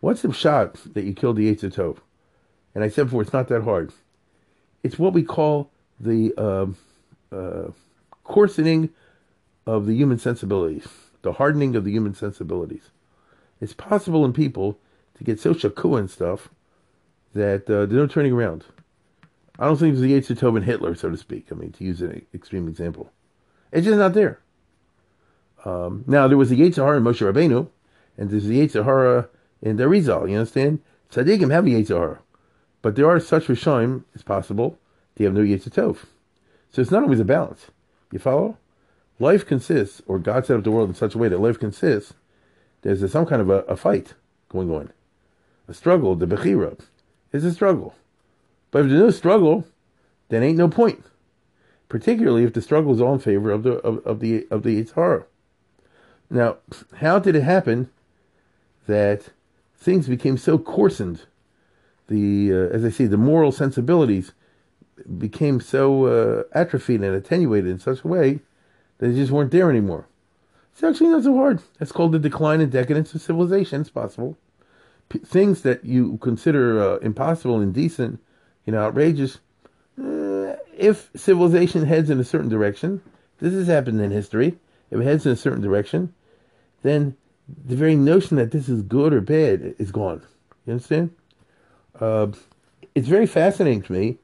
What's 0.00 0.22
the 0.22 0.32
shot 0.32 0.76
that 0.92 1.04
you 1.04 1.14
killed 1.14 1.36
the 1.36 1.52
Yetzer 1.52 1.72
Tov? 1.72 1.98
And 2.74 2.84
I 2.84 2.88
said 2.88 3.04
before, 3.04 3.22
it's 3.22 3.32
not 3.32 3.48
that 3.48 3.62
hard. 3.62 3.92
It's 4.82 4.98
what 4.98 5.12
we 5.12 5.22
call 5.22 5.70
the 5.98 6.34
uh, 6.36 6.66
uh, 7.34 7.70
coarsening 8.24 8.90
of 9.66 9.86
the 9.86 9.94
human 9.94 10.18
sensibilities, 10.18 10.88
the 11.22 11.34
hardening 11.34 11.76
of 11.76 11.84
the 11.84 11.92
human 11.92 12.14
sensibilities. 12.14 12.90
It's 13.60 13.74
possible 13.74 14.24
in 14.24 14.32
people 14.32 14.78
to 15.16 15.24
get 15.24 15.40
so 15.40 15.54
shakua 15.54 16.00
and 16.00 16.10
stuff 16.10 16.48
that 17.34 17.62
uh, 17.70 17.86
there's 17.86 17.92
no 17.92 18.06
turning 18.06 18.32
around. 18.32 18.64
I 19.58 19.66
don't 19.66 19.76
think 19.76 19.92
it's 19.92 20.00
the 20.00 20.12
Yetzer 20.12 20.38
Tov 20.38 20.56
and 20.56 20.64
Hitler, 20.64 20.94
so 20.94 21.10
to 21.10 21.16
speak. 21.16 21.48
I 21.50 21.54
mean, 21.54 21.72
to 21.72 21.84
use 21.84 22.00
an 22.00 22.26
extreme 22.34 22.68
example, 22.68 23.12
it's 23.70 23.86
just 23.86 23.98
not 23.98 24.14
there. 24.14 24.40
Um, 25.64 26.04
now 26.06 26.26
there 26.26 26.36
was 26.36 26.50
the 26.50 26.60
Yetzirah 26.60 26.96
in 26.96 27.04
Moshe 27.04 27.20
Rabbeinu, 27.20 27.68
and 28.18 28.30
there's 28.30 28.46
the 28.46 28.66
Yetzirah 28.66 29.28
in 29.60 29.76
the 29.76 29.88
Rizal. 29.88 30.28
You 30.28 30.38
understand? 30.38 30.80
Tzaddikim 31.10 31.52
have 31.52 31.66
a 31.66 31.70
Yetzirah, 31.70 32.18
but 32.80 32.96
there 32.96 33.08
are 33.08 33.20
such 33.20 33.46
Rishonim, 33.46 34.04
it's 34.14 34.24
possible, 34.24 34.78
they 35.14 35.24
have 35.24 35.34
no 35.34 35.40
Yetzirah 35.40 35.98
So 36.70 36.82
it's 36.82 36.90
not 36.90 37.02
always 37.02 37.20
a 37.20 37.24
balance. 37.24 37.66
You 38.10 38.18
follow? 38.18 38.56
Life 39.18 39.46
consists, 39.46 40.02
or 40.06 40.18
God 40.18 40.46
set 40.46 40.56
up 40.56 40.64
the 40.64 40.70
world 40.70 40.88
in 40.88 40.94
such 40.94 41.14
a 41.14 41.18
way 41.18 41.28
that 41.28 41.40
life 41.40 41.58
consists. 41.58 42.14
There's 42.82 43.10
some 43.10 43.26
kind 43.26 43.40
of 43.40 43.50
a, 43.50 43.60
a, 43.62 43.76
fight 43.76 44.14
going 44.48 44.70
on, 44.70 44.92
a 45.68 45.74
struggle. 45.74 46.16
The 46.16 46.26
bechira 46.26 46.80
is 47.32 47.44
a 47.44 47.52
struggle, 47.52 47.94
but 48.70 48.82
if 48.82 48.88
there's 48.88 49.00
no 49.00 49.10
struggle, 49.10 49.64
then 50.28 50.42
ain't 50.42 50.58
no 50.58 50.68
point. 50.68 51.04
Particularly 51.88 52.44
if 52.44 52.54
the 52.54 52.62
struggle 52.62 52.92
is 52.94 53.00
all 53.00 53.14
in 53.14 53.20
favor 53.20 53.50
of 53.50 53.62
the 53.62 53.74
of, 53.74 54.04
of 54.06 54.20
the 54.20 54.46
of 54.50 54.62
the 54.62 54.82
Yetzer 54.82 54.94
Hara. 54.94 55.24
Now, 56.30 56.56
how 56.96 57.18
did 57.18 57.36
it 57.36 57.42
happen 57.42 57.90
that 58.86 59.28
things 59.76 60.08
became 60.08 60.38
so 60.38 60.58
coarsened? 60.58 61.22
The, 62.08 62.52
uh, 62.52 62.56
as 62.74 62.84
I 62.84 62.90
say, 62.90 63.06
the 63.06 63.18
moral 63.18 63.52
sensibilities 63.52 64.32
became 65.18 65.60
so 65.60 66.06
uh, 66.06 66.42
atrophied 66.52 67.02
and 67.02 67.14
attenuated 67.14 67.70
in 67.70 67.78
such 67.78 68.02
a 68.02 68.08
way 68.08 68.40
they 69.02 69.12
just 69.12 69.32
weren't 69.32 69.50
there 69.50 69.68
anymore. 69.68 70.06
It's 70.72 70.84
actually 70.84 71.08
not 71.08 71.24
so 71.24 71.34
hard. 71.34 71.60
It's 71.80 71.90
called 71.90 72.12
the 72.12 72.20
decline 72.20 72.60
and 72.60 72.70
decadence 72.70 73.12
of 73.12 73.20
civilization. 73.20 73.80
It's 73.80 73.90
possible. 73.90 74.38
P- 75.08 75.18
things 75.18 75.62
that 75.62 75.84
you 75.84 76.18
consider 76.18 76.80
uh, 76.80 76.96
impossible, 76.98 77.60
indecent, 77.60 78.20
you 78.64 78.72
know, 78.72 78.78
outrageous. 78.78 79.40
Uh, 80.00 80.54
if 80.78 81.10
civilization 81.16 81.84
heads 81.84 82.10
in 82.10 82.20
a 82.20 82.24
certain 82.24 82.48
direction, 82.48 83.02
this 83.40 83.52
has 83.52 83.66
happened 83.66 84.00
in 84.00 84.12
history. 84.12 84.56
If 84.92 85.00
it 85.00 85.04
heads 85.04 85.26
in 85.26 85.32
a 85.32 85.36
certain 85.36 85.62
direction, 85.62 86.14
then 86.82 87.16
the 87.66 87.74
very 87.74 87.96
notion 87.96 88.36
that 88.36 88.52
this 88.52 88.68
is 88.68 88.82
good 88.82 89.12
or 89.12 89.20
bad 89.20 89.74
is 89.80 89.90
gone. 89.90 90.22
You 90.64 90.74
understand? 90.74 91.10
Uh, 91.98 92.28
it's 92.94 93.08
very 93.08 93.26
fascinating 93.26 93.82
to 93.82 93.92
me 93.92 94.18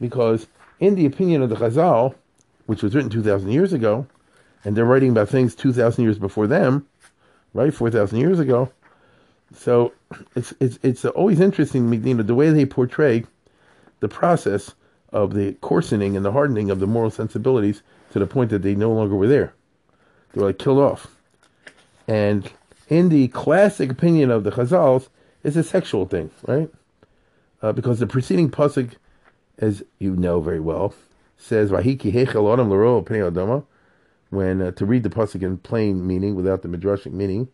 because, 0.00 0.46
in 0.78 0.94
the 0.94 1.06
opinion 1.06 1.42
of 1.42 1.50
the 1.50 1.56
Chazal, 1.56 2.14
which 2.66 2.84
was 2.84 2.94
written 2.94 3.10
2,000 3.10 3.50
years 3.50 3.72
ago, 3.72 4.06
and 4.64 4.76
they're 4.76 4.84
writing 4.84 5.10
about 5.10 5.28
things 5.28 5.54
2,000 5.54 6.02
years 6.04 6.18
before 6.18 6.46
them, 6.46 6.86
right? 7.54 7.72
4,000 7.72 8.18
years 8.18 8.38
ago. 8.38 8.70
So 9.54 9.92
it's, 10.36 10.54
it's, 10.60 10.78
it's 10.82 11.04
always 11.04 11.40
interesting, 11.40 11.92
you 11.92 12.14
know, 12.14 12.22
the 12.22 12.34
way 12.34 12.50
they 12.50 12.66
portray 12.66 13.24
the 14.00 14.08
process 14.08 14.74
of 15.12 15.34
the 15.34 15.54
coarsening 15.54 16.16
and 16.16 16.24
the 16.24 16.32
hardening 16.32 16.70
of 16.70 16.80
the 16.80 16.86
moral 16.86 17.10
sensibilities 17.10 17.82
to 18.12 18.18
the 18.18 18.26
point 18.26 18.50
that 18.50 18.62
they 18.62 18.74
no 18.74 18.92
longer 18.92 19.16
were 19.16 19.26
there. 19.26 19.54
They 20.32 20.40
were 20.40 20.48
like 20.48 20.58
killed 20.58 20.78
off. 20.78 21.16
And 22.06 22.50
in 22.88 23.08
the 23.08 23.28
classic 23.28 23.90
opinion 23.90 24.30
of 24.30 24.44
the 24.44 24.50
Chazals, 24.50 25.08
it's 25.42 25.56
a 25.56 25.62
sexual 25.62 26.06
thing, 26.06 26.30
right? 26.46 26.70
Uh, 27.62 27.72
because 27.72 27.98
the 27.98 28.06
preceding 28.06 28.50
pasuk, 28.50 28.92
as 29.58 29.82
you 29.98 30.16
know 30.16 30.40
very 30.40 30.60
well, 30.60 30.94
says 31.36 31.70
"Vahiki 31.70 32.12
hechel 32.12 32.52
adam 32.52 32.70
l'ro 32.70 33.02
adama." 33.02 33.64
When 34.30 34.62
uh, 34.62 34.70
to 34.72 34.86
read 34.86 35.02
the 35.02 35.10
pasuk 35.10 35.42
in 35.42 35.58
plain 35.58 36.06
meaning 36.06 36.34
without 36.34 36.62
the 36.62 36.68
midrashic 36.68 37.12
meaning. 37.12 37.48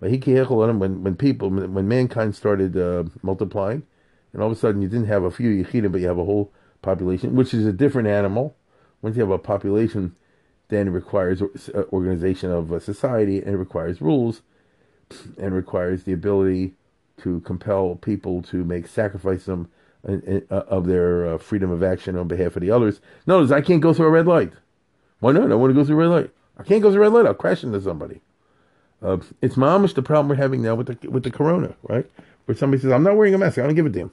When 0.00 1.02
when 1.02 1.16
people 1.16 1.50
when 1.50 1.88
mankind 1.88 2.34
started 2.34 2.76
uh, 2.76 3.04
multiplying, 3.22 3.84
and 4.32 4.42
all 4.42 4.50
of 4.50 4.56
a 4.56 4.60
sudden 4.60 4.82
you 4.82 4.88
didn't 4.88 5.06
have 5.06 5.22
a 5.22 5.30
few 5.30 5.50
yechidim, 5.50 5.92
but 5.92 6.00
you 6.00 6.08
have 6.08 6.18
a 6.18 6.24
whole 6.24 6.52
population, 6.82 7.34
which 7.34 7.54
is 7.54 7.64
a 7.64 7.72
different 7.72 8.08
animal. 8.08 8.56
Once 9.00 9.16
you 9.16 9.22
have 9.22 9.30
a 9.30 9.38
population 9.38 10.16
then 10.68 10.88
it 10.88 10.90
requires 10.90 11.42
uh, 11.42 11.82
organization 11.92 12.50
of 12.50 12.72
a 12.72 12.80
society 12.80 13.38
and 13.38 13.54
it 13.54 13.58
requires 13.58 14.00
rules 14.00 14.42
and 15.38 15.54
requires 15.54 16.04
the 16.04 16.12
ability 16.12 16.74
to 17.18 17.40
compel 17.40 17.94
people 17.96 18.42
to 18.42 18.64
make 18.64 18.86
sacrifice 18.86 19.44
them 19.44 19.70
uh, 20.08 20.16
uh, 20.50 20.54
of 20.54 20.86
their 20.86 21.38
freedom 21.38 21.70
of 21.70 21.82
action 21.82 22.16
on 22.16 22.26
behalf 22.26 22.56
of 22.56 22.62
the 22.62 22.70
others. 22.70 23.00
Notice 23.26 23.50
I 23.50 23.60
can't 23.60 23.80
go 23.80 23.94
through 23.94 24.06
a 24.06 24.10
red 24.10 24.26
light. 24.26 24.52
Why 25.24 25.32
not? 25.32 25.50
I 25.50 25.54
want 25.54 25.70
to 25.70 25.74
go 25.74 25.86
through 25.86 25.96
red 25.96 26.08
light. 26.08 26.30
I 26.58 26.64
can't 26.64 26.82
go 26.82 26.92
through 26.92 27.00
red 27.00 27.14
light. 27.14 27.24
I'll 27.24 27.32
crash 27.32 27.64
into 27.64 27.80
somebody. 27.80 28.20
Uh, 29.02 29.16
it's 29.40 29.54
mamish 29.54 29.94
the 29.94 30.02
problem 30.02 30.28
we're 30.28 30.34
having 30.34 30.60
now 30.60 30.74
with 30.74 30.88
the 30.88 31.08
with 31.08 31.22
the 31.22 31.30
corona, 31.30 31.74
right? 31.82 32.04
Where 32.44 32.54
somebody 32.54 32.82
says, 32.82 32.92
"I'm 32.92 33.02
not 33.02 33.16
wearing 33.16 33.32
a 33.32 33.38
mask. 33.38 33.56
I 33.56 33.62
don't 33.62 33.74
give 33.74 33.86
a 33.86 33.88
damn." 33.88 34.12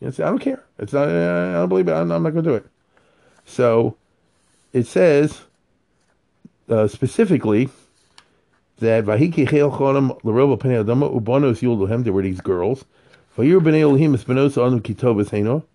You 0.00 0.10
say, 0.10 0.24
I 0.24 0.30
don't 0.30 0.38
care. 0.38 0.64
It's 0.78 0.94
not. 0.94 1.10
I 1.10 1.52
don't 1.52 1.68
believe 1.68 1.88
it. 1.88 1.92
I'm, 1.92 2.10
I'm 2.10 2.22
not 2.22 2.30
going 2.30 2.42
to 2.42 2.50
do 2.50 2.54
it. 2.54 2.64
So 3.44 3.98
it 4.72 4.86
says 4.86 5.42
uh, 6.70 6.88
specifically 6.88 7.68
that 8.78 9.04
Vahiki 9.04 9.46
Chel 9.46 9.70
Cholam 9.70 10.18
Laroba 10.22 10.58
Pnei 10.58 10.82
Adama 10.82 11.14
Ubanos 11.14 11.60
Yulduhem, 11.60 12.02
there 12.04 12.14
were 12.14 12.22
these 12.22 12.40
girls. 12.40 12.86
Vayir 13.36 13.60
Bnei 13.60 13.82
Elohim 13.82 14.14
Espinosa 14.14 14.62
Anu 14.62 14.80
Kitov 14.80 15.28
Heno. 15.28 15.66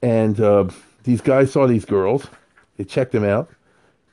And 0.00 0.40
uh, 0.40 0.68
these 1.02 1.20
guys 1.20 1.50
saw 1.50 1.66
these 1.66 1.84
girls. 1.84 2.28
They 2.76 2.84
checked 2.84 3.10
them 3.10 3.24
out. 3.24 3.50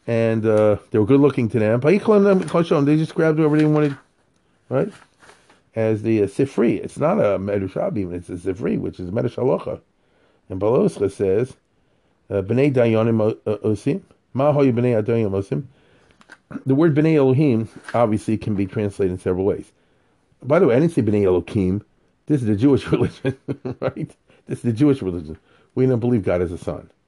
And 0.08 0.46
uh, 0.46 0.78
they 0.90 1.00
were 1.00 1.06
good 1.06 1.20
looking 1.20 1.50
to 1.50 1.60
them. 1.60 1.80
They 1.80 2.98
just 2.98 3.16
grabbed 3.16 3.38
whoever 3.38 3.58
they 3.58 3.66
wanted, 3.66 3.98
right? 4.70 4.92
As 5.76 6.02
the 6.02 6.24
uh, 6.24 6.26
Sifri. 6.26 6.84
It's 6.84 6.98
not 6.98 7.20
a 7.20 7.38
Medushabim, 7.38 8.14
it's 8.14 8.30
a 8.30 8.34
Sifri, 8.34 8.80
which 8.80 9.00
is 9.00 9.12
Medushalocha. 9.12 9.80
And 10.50 10.60
Baloscha 10.60 11.12
says, 11.12 11.56
uh, 12.30 12.42
Bnei 12.42 12.74
Dayanim 12.74 13.36
Osim, 13.44 14.02
Mahoy 14.36 14.74
Bnei 14.74 15.02
Dayanim 15.04 15.32
Osim 15.32 15.66
the 16.66 16.76
word 16.76 16.96
Bnei 16.96 17.16
Elohim 17.16 17.70
obviously 17.94 18.38
can 18.38 18.56
be 18.56 18.66
translated 18.66 19.14
in 19.14 19.20
several 19.20 19.46
ways. 19.46 19.72
By 20.44 20.60
the 20.60 20.68
way, 20.68 20.76
I 20.76 20.80
didn't 20.80 20.94
say 20.94 21.02
Bnei 21.02 21.26
Elohim. 21.26 21.84
This 22.26 22.42
is 22.42 22.48
the 22.48 22.56
Jewish 22.56 22.88
religion, 22.92 23.38
right? 23.80 24.16
This 24.48 24.60
is 24.60 24.64
the 24.64 24.74
Jewish 24.74 25.02
religion. 25.02 25.38
We 25.76 25.86
don't 25.86 26.00
believe 26.00 26.24
God 26.24 26.42
has 26.42 26.52
a 26.52 26.58
son. 26.58 26.90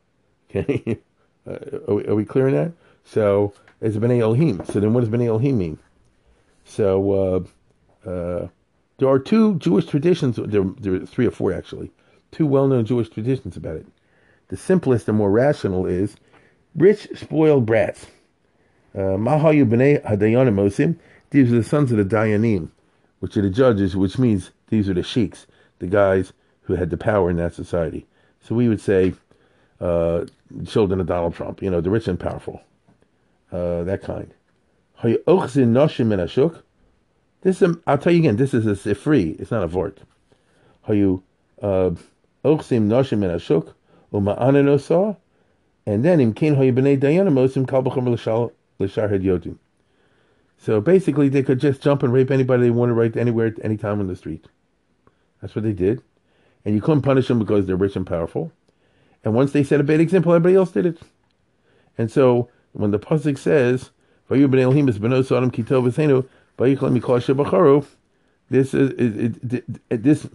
Okay, 0.56 1.00
uh, 1.48 1.58
are, 1.88 1.96
we, 1.96 2.06
are, 2.06 2.14
we, 2.14 2.26
clear 2.26 2.46
on 2.46 2.54
that? 2.54 2.72
So 3.04 3.54
it's 3.82 3.98
Bnei 3.98 4.22
Elohim. 4.22 4.64
So 4.66 4.80
then, 4.80 4.94
what 4.94 5.02
does 5.02 5.10
Bnei 5.10 5.28
Elohim 5.28 5.58
mean? 5.58 5.80
So 6.66 7.48
uh, 8.06 8.10
uh, 8.10 8.48
there 8.98 9.10
are 9.10 9.20
two 9.20 9.56
Jewish 9.56 9.86
traditions. 9.86 10.38
There, 10.38 10.64
there 10.80 10.96
are 10.96 11.06
three 11.06 11.28
or 11.28 11.32
four 11.32 11.54
actually. 11.54 11.92
Two 12.32 12.48
well-known 12.48 12.86
Jewish 12.86 13.10
traditions 13.10 13.58
about 13.58 13.78
it. 13.78 13.86
The 14.48 14.58
simplest 14.58 15.08
and 15.08 15.18
more 15.18 15.32
rational 15.32 15.86
is 15.86 16.16
rich, 16.76 17.08
spoiled 17.16 17.66
brats 17.66 18.08
Mahayu 18.96 19.66
b'nei 19.66 20.04
hadayanim 20.04 20.56
osim. 20.56 20.98
These 21.32 21.52
are 21.52 21.58
the 21.58 21.64
sons 21.64 21.92
of 21.92 21.98
the 21.98 22.06
Dayanim, 22.06 22.70
which 23.20 23.36
are 23.38 23.42
the 23.42 23.50
judges, 23.50 23.96
which 23.96 24.20
means 24.20 24.52
these 24.68 24.88
are 24.88 24.94
the 24.94 25.04
sheiks, 25.04 25.48
the 25.80 25.88
guys 25.88 26.34
who 26.62 26.76
had 26.76 26.90
the 26.90 26.98
power 26.98 27.30
in 27.30 27.38
that 27.38 27.54
society. 27.54 28.06
So 28.42 28.56
we 28.56 28.70
would 28.70 28.82
say 28.82 29.14
uh, 29.82 30.26
children 30.68 31.00
of 31.00 31.08
Donald 31.08 31.34
Trump, 31.34 31.62
you 31.62 31.72
know, 31.72 31.82
the 31.82 31.90
rich 31.90 32.08
and 32.08 32.20
powerful, 32.20 32.62
uh, 33.54 33.84
that 33.84 34.02
kind. 34.02 34.34
This 37.42 37.62
is, 37.62 37.78
I'll 37.86 37.98
tell 37.98 38.14
you 38.14 38.20
again, 38.20 38.38
this 38.38 38.54
is 38.54 38.66
a 38.66 38.72
sifri, 38.72 39.40
it's 39.40 39.52
not 39.52 39.64
a 39.64 39.68
vort. 39.68 40.00
Uma'ananosah, 44.14 45.18
and 45.86 46.06
then. 46.06 46.34
So 50.58 50.82
basically, 50.82 51.30
they 51.30 51.44
could 51.44 51.60
just 51.60 51.82
jump 51.82 52.04
and 52.04 52.14
rape 52.14 52.32
anybody 52.32 52.64
they 52.64 52.70
wanted 52.70 52.94
right 52.94 53.16
anywhere 53.18 53.48
at 53.48 53.64
any 53.64 53.78
time 53.78 54.00
on 54.00 54.08
the 54.08 54.16
street. 54.16 54.48
That's 55.42 55.56
what 55.56 55.64
they 55.64 55.74
did. 55.74 56.02
And 56.64 56.74
you 56.74 56.82
couldn't 56.82 57.02
punish 57.02 57.28
them 57.28 57.40
because 57.40 57.66
they're 57.66 57.76
rich 57.76 57.98
and 57.98 58.08
powerful. 58.08 58.52
And 59.26 59.34
once 59.34 59.52
they 59.52 59.64
set 59.64 59.82
a 59.82 59.84
bad 59.84 60.00
example, 60.00 60.34
everybody 60.34 60.56
else 60.56 60.72
did 60.72 60.86
it. 60.86 61.00
And 61.98 62.10
so 62.10 62.50
when 62.74 62.92
the 62.92 63.00
pasuk 63.00 63.38
says, 63.38 63.92
this 68.50 68.74
is 68.74 68.90
it, 68.92 69.54
it, 69.54 69.82
it, 69.90 70.04
this 70.04 70.28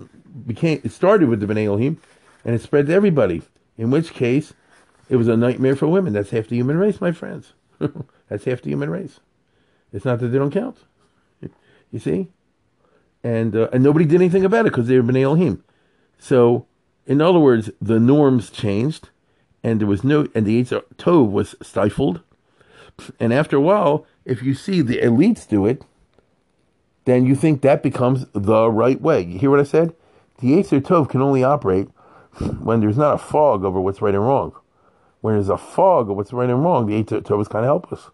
became 0.46 0.80
it 0.82 0.92
started 0.92 1.28
with 1.28 1.40
the 1.40 1.46
Bnei 1.46 1.66
Elohim, 1.66 2.00
and 2.44 2.54
it 2.54 2.62
spread 2.62 2.86
to 2.86 2.92
everybody. 2.92 3.42
In 3.76 3.90
which 3.90 4.12
case, 4.12 4.54
it 5.08 5.16
was 5.16 5.28
a 5.28 5.36
nightmare 5.36 5.76
for 5.76 5.86
women. 5.86 6.12
That's 6.12 6.30
half 6.30 6.48
the 6.48 6.56
human 6.56 6.78
race, 6.78 7.00
my 7.00 7.12
friends. 7.12 7.52
That's 8.28 8.44
half 8.44 8.62
the 8.62 8.70
human 8.70 8.90
race. 8.90 9.20
It's 9.92 10.04
not 10.04 10.18
that 10.18 10.28
they 10.28 10.38
don't 10.38 10.52
count. 10.52 10.78
You 11.90 11.98
see? 11.98 12.28
And 13.24 13.56
uh, 13.56 13.68
and 13.72 13.82
nobody 13.82 14.04
did 14.04 14.16
anything 14.16 14.44
about 14.44 14.66
it 14.66 14.72
because 14.72 14.88
they 14.88 14.98
were 14.98 15.12
Bnei 15.12 15.22
Elohim. 15.22 15.64
So, 16.18 16.66
in 17.06 17.20
other 17.20 17.38
words, 17.38 17.70
the 17.80 17.98
norms 17.98 18.50
changed, 18.50 19.08
and 19.62 19.80
there 19.80 19.86
was 19.86 20.04
no, 20.04 20.26
and 20.34 20.44
the 20.44 20.62
Eitz 20.62 20.82
Tov 20.96 21.30
was 21.30 21.54
stifled. 21.62 22.20
And 23.20 23.32
after 23.32 23.56
a 23.56 23.60
while, 23.60 24.06
if 24.24 24.42
you 24.42 24.54
see 24.54 24.80
the 24.80 24.98
elites 24.98 25.48
do 25.48 25.66
it, 25.66 25.84
then 27.04 27.24
you 27.24 27.34
think 27.34 27.62
that 27.62 27.82
becomes 27.82 28.26
the 28.32 28.70
right 28.70 29.00
way. 29.00 29.22
You 29.22 29.38
hear 29.38 29.50
what 29.50 29.60
I 29.60 29.64
said? 29.64 29.94
The 30.40 30.48
Eitz 30.52 30.68
Tov 30.82 31.08
can 31.08 31.22
only 31.22 31.42
operate 31.42 31.88
when 32.60 32.80
there's 32.80 32.98
not 32.98 33.14
a 33.14 33.18
fog 33.18 33.64
over 33.64 33.80
what's 33.80 34.02
right 34.02 34.14
and 34.14 34.24
wrong. 34.24 34.54
When 35.20 35.34
there's 35.34 35.48
a 35.48 35.56
fog 35.56 36.10
of 36.10 36.16
what's 36.16 36.32
right 36.32 36.50
and 36.50 36.62
wrong, 36.62 36.86
the 36.86 37.02
Eitz 37.02 37.22
Tov 37.22 37.40
is 37.40 37.48
kind 37.48 37.64
of 37.64 37.68
helpless 37.68 38.10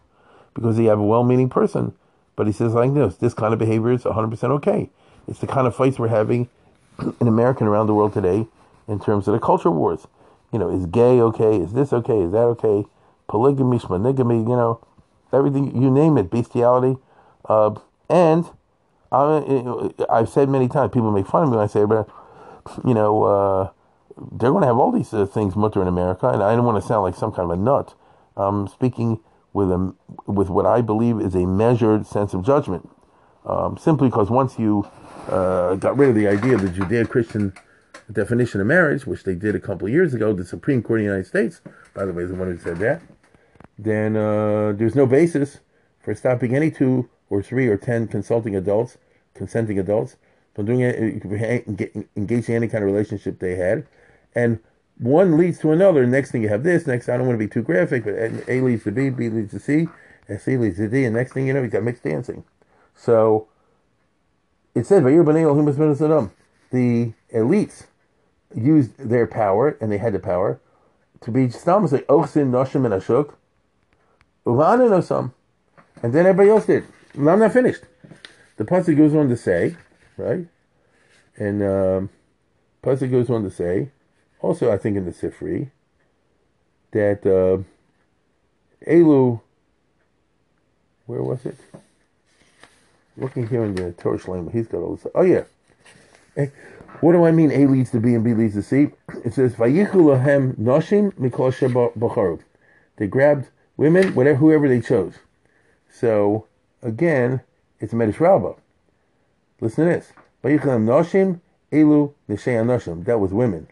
because 0.53 0.79
you 0.79 0.87
have 0.87 0.99
a 0.99 1.03
well-meaning 1.03 1.49
person, 1.49 1.93
but 2.35 2.47
he 2.47 2.53
says 2.53 2.73
like 2.73 2.93
this: 2.93 3.17
this 3.17 3.33
kind 3.33 3.53
of 3.53 3.59
behavior 3.59 3.91
is 3.91 4.03
100% 4.03 4.43
okay. 4.51 4.89
It's 5.27 5.39
the 5.39 5.47
kind 5.47 5.67
of 5.67 5.75
fights 5.75 5.99
we're 5.99 6.07
having 6.07 6.49
in 7.19 7.27
America 7.27 7.59
and 7.59 7.67
around 7.67 7.87
the 7.87 7.93
world 7.93 8.13
today 8.13 8.47
in 8.87 8.99
terms 8.99 9.27
of 9.27 9.33
the 9.33 9.39
culture 9.39 9.71
wars. 9.71 10.07
You 10.51 10.59
know, 10.59 10.69
is 10.69 10.85
gay 10.85 11.19
okay? 11.19 11.57
Is 11.57 11.73
this 11.73 11.91
okay? 11.91 12.19
Is 12.19 12.31
that 12.31 12.45
okay? 12.55 12.85
Polygamy, 13.27 13.79
monogamy, 13.89 14.37
you 14.37 14.55
know, 14.55 14.85
everything 15.33 15.81
you 15.81 15.89
name 15.89 16.17
it, 16.17 16.29
bestiality, 16.29 16.97
uh, 17.45 17.75
and 18.09 18.45
I, 19.11 19.89
I've 20.09 20.29
said 20.29 20.49
many 20.49 20.67
times, 20.67 20.91
people 20.91 21.11
make 21.11 21.27
fun 21.27 21.43
of 21.43 21.49
me 21.49 21.57
when 21.57 21.63
I 21.63 21.67
say, 21.67 21.85
but 21.85 22.09
you 22.85 22.93
know, 22.93 23.23
uh, 23.23 23.69
they're 24.31 24.51
going 24.51 24.61
to 24.61 24.67
have 24.67 24.77
all 24.77 24.91
these 24.91 25.13
uh, 25.13 25.25
things 25.25 25.55
mutter 25.55 25.81
in 25.81 25.87
America, 25.87 26.27
and 26.27 26.41
I 26.41 26.55
don't 26.55 26.65
want 26.65 26.81
to 26.81 26.87
sound 26.87 27.03
like 27.03 27.15
some 27.15 27.31
kind 27.31 27.51
of 27.51 27.57
a 27.57 27.61
nut. 27.61 27.93
I'm 28.37 28.67
speaking 28.67 29.19
with 29.53 29.71
a 29.71 29.93
with 30.25 30.49
what 30.49 30.65
I 30.65 30.81
believe 30.81 31.19
is 31.21 31.35
a 31.35 31.45
measured 31.45 32.05
sense 32.05 32.33
of 32.33 32.45
judgment. 32.45 32.89
Um, 33.45 33.77
simply 33.77 34.09
because 34.09 34.29
once 34.29 34.57
you 34.57 34.87
uh, 35.29 35.75
got 35.75 35.97
rid 35.97 36.09
of 36.09 36.15
the 36.15 36.27
idea 36.27 36.55
of 36.55 36.61
the 36.61 36.67
Judeo-Christian 36.67 37.53
definition 38.11 38.59
of 38.59 38.67
marriage, 38.67 39.05
which 39.05 39.23
they 39.23 39.35
did 39.35 39.55
a 39.55 39.59
couple 39.59 39.87
of 39.87 39.93
years 39.93 40.13
ago, 40.13 40.33
the 40.33 40.43
Supreme 40.43 40.81
Court 40.81 40.99
of 40.99 41.03
the 41.03 41.11
United 41.11 41.27
States, 41.27 41.61
by 41.93 42.05
the 42.05 42.13
way, 42.13 42.23
is 42.23 42.29
the 42.29 42.35
one 42.35 42.47
who 42.47 42.57
said 42.57 42.77
that, 42.79 43.01
then 43.77 44.15
uh, 44.15 44.73
there's 44.75 44.95
no 44.95 45.05
basis 45.05 45.59
for 45.99 46.15
stopping 46.15 46.55
any 46.55 46.71
two 46.71 47.09
or 47.29 47.41
three 47.41 47.67
or 47.67 47.77
ten 47.77 48.07
consulting 48.07 48.55
adults, 48.55 48.97
consenting 49.33 49.79
adults, 49.79 50.17
from 50.53 50.65
doing 50.65 50.81
engaging 50.81 52.55
in 52.55 52.63
any 52.63 52.67
kind 52.67 52.83
of 52.83 52.89
relationship 52.89 53.39
they 53.39 53.55
had, 53.55 53.85
and 54.33 54.59
one 54.97 55.37
leads 55.37 55.59
to 55.59 55.71
another. 55.71 56.05
Next 56.05 56.31
thing 56.31 56.41
you 56.41 56.49
have 56.49 56.63
this. 56.63 56.87
Next, 56.87 57.09
I 57.09 57.17
don't 57.17 57.27
want 57.27 57.37
to 57.37 57.45
be 57.45 57.51
too 57.51 57.61
graphic, 57.61 58.05
but 58.05 58.13
A 58.47 58.61
leads 58.61 58.83
to 58.85 58.91
B, 58.91 59.09
B 59.09 59.29
leads 59.29 59.51
to 59.51 59.59
C, 59.59 59.89
and 60.29 60.39
C 60.39 60.55
leads 60.55 60.77
to 60.77 60.87
D, 60.87 61.03
and 61.03 61.13
next 61.13 61.33
thing 61.33 61.47
you 61.47 61.53
know, 61.53 61.61
you 61.61 61.67
got 61.67 61.83
mixed 61.83 62.03
dancing. 62.03 62.45
So 62.95 63.47
it 64.73 64.85
said, 64.85 65.03
"Vayir 65.03 66.31
The 66.71 67.13
elites 67.33 67.87
used 68.53 68.97
their 68.97 69.27
power, 69.27 69.77
and 69.81 69.91
they 69.91 69.97
had 69.97 70.13
the 70.13 70.19
power 70.19 70.59
to 71.21 71.31
be 71.31 71.49
stam 71.49 71.85
like 71.87 72.07
ochsin 72.07 72.51
noshim 72.51 72.85
and 72.85 72.93
ashuk, 72.93 73.33
uvanan 74.45 75.31
and 76.03 76.13
then 76.13 76.25
everybody 76.25 76.49
else 76.49 76.65
did. 76.65 76.85
Now 77.15 77.31
I'm 77.31 77.39
not 77.39 77.53
finished. 77.53 77.83
The 78.57 78.63
pasuk 78.63 78.97
goes 78.97 79.13
on 79.15 79.29
to 79.29 79.37
say, 79.37 79.75
right, 80.17 80.45
and 81.37 81.63
um, 81.63 82.09
pasuk 82.83 83.11
goes 83.11 83.29
on 83.29 83.43
to 83.43 83.51
say, 83.51 83.91
also 84.39 84.71
I 84.71 84.77
think 84.77 84.97
in 84.97 85.05
the 85.05 85.11
Sifri, 85.11 85.71
that 86.91 87.25
uh, 87.25 87.63
Elu, 88.89 89.41
where 91.05 91.23
was 91.23 91.45
it? 91.45 91.57
Looking 93.17 93.47
here 93.47 93.63
in 93.63 93.75
the 93.75 93.91
Torah 93.93 94.19
Shalem, 94.19 94.51
he's 94.51 94.67
got 94.67 94.79
all 94.79 94.95
this. 94.95 95.07
Oh 95.15 95.23
yeah. 95.23 95.43
Eh, 96.37 96.47
what 97.01 97.13
do 97.13 97.25
I 97.25 97.31
mean? 97.31 97.51
A 97.51 97.65
leads 97.65 97.91
to 97.91 97.99
B 97.99 98.13
and 98.13 98.23
B 98.23 98.33
leads 98.33 98.55
to 98.55 98.61
C. 98.61 98.89
It 99.23 99.33
says 99.33 99.55
Vayichu 99.55 100.55
noshim 100.57 101.13
mikol. 101.13 102.39
They 102.97 103.07
grabbed 103.07 103.49
women, 103.77 104.15
whatever, 104.15 104.37
whoever 104.37 104.67
they 104.67 104.81
chose. 104.81 105.15
So 105.91 106.47
again, 106.81 107.41
it's 107.79 107.93
a 107.93 107.95
Medrash 107.95 108.19
Rabbah. 108.19 108.53
Listen 109.61 109.85
to 109.87 109.93
this. 109.93 110.11
Vayichu 110.43 110.65
lahem 110.65 110.85
noshim 110.85 111.39
elu 111.71 112.13
nishei 112.29 112.55
anoshim. 112.55 113.05
That 113.05 113.19
was 113.19 113.31
women. 113.31 113.67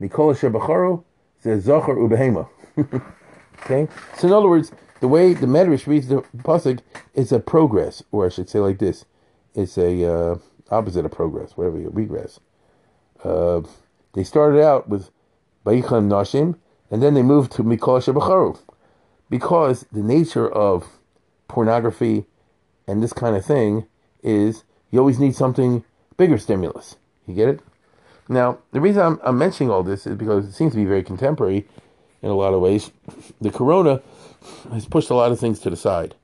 Mikol 0.00 0.34
bacharu 0.50 1.04
says 1.40 1.64
zachar 1.64 1.96
ubehema. 1.96 2.48
okay. 3.62 3.88
So 4.16 4.28
in 4.28 4.32
other 4.32 4.48
words, 4.48 4.72
the 5.00 5.08
way 5.08 5.34
the 5.34 5.46
Medrash 5.46 5.86
reads 5.86 6.08
the 6.08 6.22
pasuk 6.38 6.80
is 7.14 7.32
a 7.32 7.40
progress, 7.40 8.02
or 8.10 8.26
I 8.26 8.28
should 8.28 8.48
say 8.48 8.58
like 8.58 8.78
this: 8.78 9.04
it's 9.54 9.78
a 9.78 10.04
uh, 10.04 10.38
opposite 10.70 11.04
of 11.04 11.12
progress, 11.12 11.56
whatever 11.56 11.78
you 11.78 11.90
regress. 11.90 12.40
Uh, 13.22 13.62
they 14.14 14.24
started 14.24 14.62
out 14.62 14.88
with 14.88 15.10
Bayicham 15.64 16.08
Nashim, 16.08 16.56
and 16.90 17.02
then 17.02 17.14
they 17.14 17.22
moved 17.22 17.52
to 17.52 17.62
Mikol 17.62 18.02
Shebacharu, 18.02 18.58
because 19.30 19.86
the 19.92 20.02
nature 20.02 20.48
of 20.48 20.86
pornography 21.48 22.26
and 22.86 23.02
this 23.02 23.12
kind 23.12 23.36
of 23.36 23.44
thing 23.44 23.86
is 24.22 24.64
you 24.90 24.98
always 24.98 25.18
need 25.18 25.34
something 25.34 25.84
bigger 26.16 26.38
stimulus. 26.38 26.96
You 27.26 27.34
get 27.34 27.48
it? 27.48 27.60
Now, 28.28 28.58
the 28.72 28.80
reason 28.80 29.02
I'm, 29.02 29.20
I'm 29.22 29.38
mentioning 29.38 29.70
all 29.70 29.82
this 29.82 30.06
is 30.06 30.16
because 30.16 30.46
it 30.46 30.52
seems 30.52 30.72
to 30.72 30.78
be 30.78 30.84
very 30.84 31.02
contemporary 31.02 31.66
in 32.22 32.30
a 32.30 32.34
lot 32.34 32.54
of 32.54 32.60
ways. 32.60 32.90
The 33.40 33.50
corona 33.50 34.02
has 34.72 34.86
pushed 34.86 35.10
a 35.10 35.14
lot 35.14 35.32
of 35.32 35.40
things 35.40 35.60
to 35.60 35.70
the 35.70 35.76
side, 35.76 36.14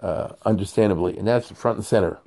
uh, 0.00 0.30
understandably, 0.44 1.16
and 1.16 1.26
that's 1.26 1.50
front 1.50 1.78
and 1.78 1.86
center. 1.86 2.18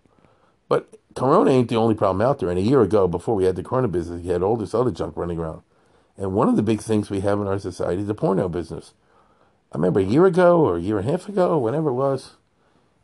But 0.67 0.87
Corona 1.15 1.51
ain't 1.51 1.69
the 1.69 1.75
only 1.75 1.95
problem 1.95 2.25
out 2.25 2.39
there. 2.39 2.49
And 2.49 2.57
a 2.57 2.61
year 2.61 2.81
ago, 2.81 3.07
before 3.07 3.35
we 3.35 3.43
had 3.43 3.55
the 3.55 3.63
Corona 3.63 3.87
business, 3.87 4.23
we 4.23 4.29
had 4.29 4.41
all 4.41 4.55
this 4.55 4.73
other 4.73 4.91
junk 4.91 5.17
running 5.17 5.37
around. 5.37 5.61
And 6.17 6.33
one 6.33 6.47
of 6.47 6.55
the 6.55 6.63
big 6.63 6.81
things 6.81 7.09
we 7.09 7.21
have 7.21 7.39
in 7.39 7.47
our 7.47 7.59
society 7.59 8.01
is 8.01 8.07
the 8.07 8.13
porno 8.13 8.47
business. 8.47 8.93
I 9.71 9.77
remember 9.77 10.01
a 10.01 10.03
year 10.03 10.25
ago 10.25 10.59
or 10.59 10.77
a 10.77 10.81
year 10.81 10.99
and 10.99 11.07
a 11.07 11.11
half 11.11 11.29
ago, 11.29 11.57
whenever 11.57 11.89
it 11.89 11.93
was, 11.93 12.31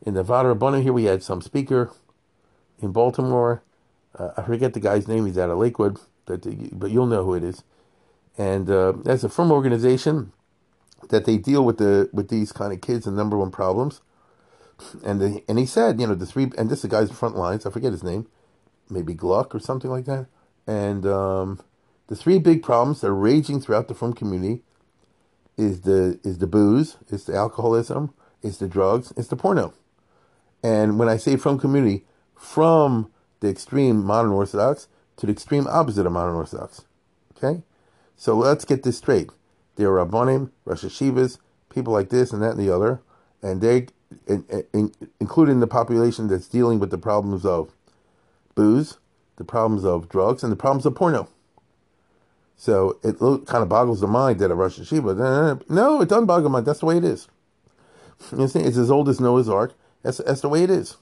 in 0.06 0.16
Nevada 0.16 0.54
Rabbanim 0.54 0.84
here, 0.84 0.94
we 0.94 1.06
had 1.06 1.24
some 1.24 1.42
speaker 1.42 1.92
in 2.82 2.92
Baltimore. 2.92 3.64
Uh, 4.18 4.32
I 4.38 4.44
forget 4.44 4.74
the 4.74 4.80
guy's 4.80 5.08
name. 5.08 5.26
He's 5.26 5.38
out 5.38 5.50
of 5.50 5.58
Lakewood, 5.58 5.98
but, 6.26 6.46
but 6.78 6.92
you'll 6.92 7.08
know 7.08 7.24
who 7.24 7.36
it 7.36 7.44
is. 7.44 7.64
And 8.38 8.70
uh, 8.70 8.94
that's 9.04 9.24
a 9.24 9.30
frum 9.30 9.52
organization 9.52 10.34
that 11.10 11.26
they 11.26 11.38
deal 11.38 11.64
with 11.64 11.78
the 11.78 12.10
with 12.14 12.30
these 12.30 12.52
kind 12.52 12.74
of 12.74 12.82
kids 12.82 13.08
and 13.08 13.16
number 13.16 13.38
one 13.38 13.52
problems. 13.52 14.02
And 15.04 15.20
the, 15.20 15.44
and 15.48 15.58
he 15.58 15.66
said, 15.66 16.00
you 16.00 16.06
know, 16.06 16.16
the 16.16 16.26
three 16.26 16.52
and 16.58 16.70
this 16.70 16.80
is 16.80 16.82
the 16.84 16.88
guy's 16.88 17.12
front 17.12 17.36
lines. 17.36 17.66
I 17.66 17.72
forget 17.72 17.92
his 17.92 18.04
name, 18.04 18.28
maybe 18.90 19.14
Gluck 19.14 19.56
or 19.56 19.60
something 19.60 19.90
like 19.90 20.06
that. 20.06 20.28
And 20.68 21.06
um, 21.06 21.60
the 22.08 22.16
three 22.16 22.38
big 22.38 22.62
problems 22.62 23.02
that 23.02 23.08
are 23.08 23.16
raging 23.16 23.60
throughout 23.60 23.88
the 23.88 23.96
frum 23.96 24.14
community 24.14 24.62
is 25.58 25.82
the 25.82 26.20
is 26.24 26.38
the 26.38 26.48
booze, 26.48 26.98
is 27.10 27.26
the 27.26 27.36
alcoholism, 27.36 28.14
is 28.42 28.60
the 28.60 28.68
drugs, 28.68 29.12
is 29.18 29.28
the 29.28 29.36
porno. 29.36 29.74
And 30.64 31.00
when 31.00 31.10
I 31.10 31.18
say 31.18 31.36
frum 31.36 31.60
community, 31.60 32.06
from 32.36 33.12
the 33.40 33.50
extreme 33.50 34.04
modern 34.04 34.32
Orthodox 34.32 34.88
to 35.18 35.26
the 35.26 35.32
extreme 35.32 35.68
opposite 35.68 36.06
of 36.06 36.12
modern 36.12 36.36
Orthodox. 36.36 36.84
Okay? 37.36 37.64
So 38.16 38.36
let's 38.36 38.66
get 38.66 38.84
this 38.84 38.98
straight. 38.98 39.30
There 39.76 39.94
are 39.94 40.06
Rabbanim, 40.06 40.52
Rosh 40.66 40.84
Yeshivas, 40.84 41.38
people 41.70 41.94
like 41.94 42.10
this 42.10 42.32
and 42.32 42.42
that 42.42 42.52
and 42.52 42.60
the 42.60 42.74
other, 42.74 43.02
and 43.42 43.62
they, 43.62 43.88
in, 44.26 44.44
in, 44.74 44.92
including 45.20 45.60
the 45.60 45.68
population 45.68 46.28
that's 46.28 46.48
dealing 46.48 46.80
with 46.80 46.90
the 46.90 46.98
problems 46.98 47.46
of 47.46 47.72
booze, 48.56 48.98
the 49.36 49.44
problems 49.44 49.86
of 49.86 50.10
drugs, 50.10 50.44
and 50.44 50.52
the 50.52 50.56
problems 50.56 50.86
of 50.86 50.96
porno. 50.96 51.28
So 52.58 52.98
it 53.04 53.20
kind 53.20 53.64
of 53.64 53.70
boggles 53.70 54.02
the 54.02 54.08
mind 54.08 54.40
that 54.40 54.52
a 54.52 54.56
Rosh 54.56 54.80
Yeshiva, 54.80 55.70
no, 55.70 56.02
it 56.02 56.10
doesn't 56.10 56.26
boggle 56.26 56.44
the 56.44 56.50
mind. 56.50 56.66
That's 56.66 56.80
the 56.80 56.88
way 56.88 56.98
it 56.98 57.06
is. 57.06 57.28
It's 58.32 58.56
as 58.56 58.90
old 58.90 59.08
as 59.10 59.20
Noah's 59.20 59.48
Ark. 59.48 59.76
That's, 60.02 60.18
that's 60.18 60.42
the 60.42 60.50
way 60.50 60.64
it 60.64 60.72
is. 60.72 60.98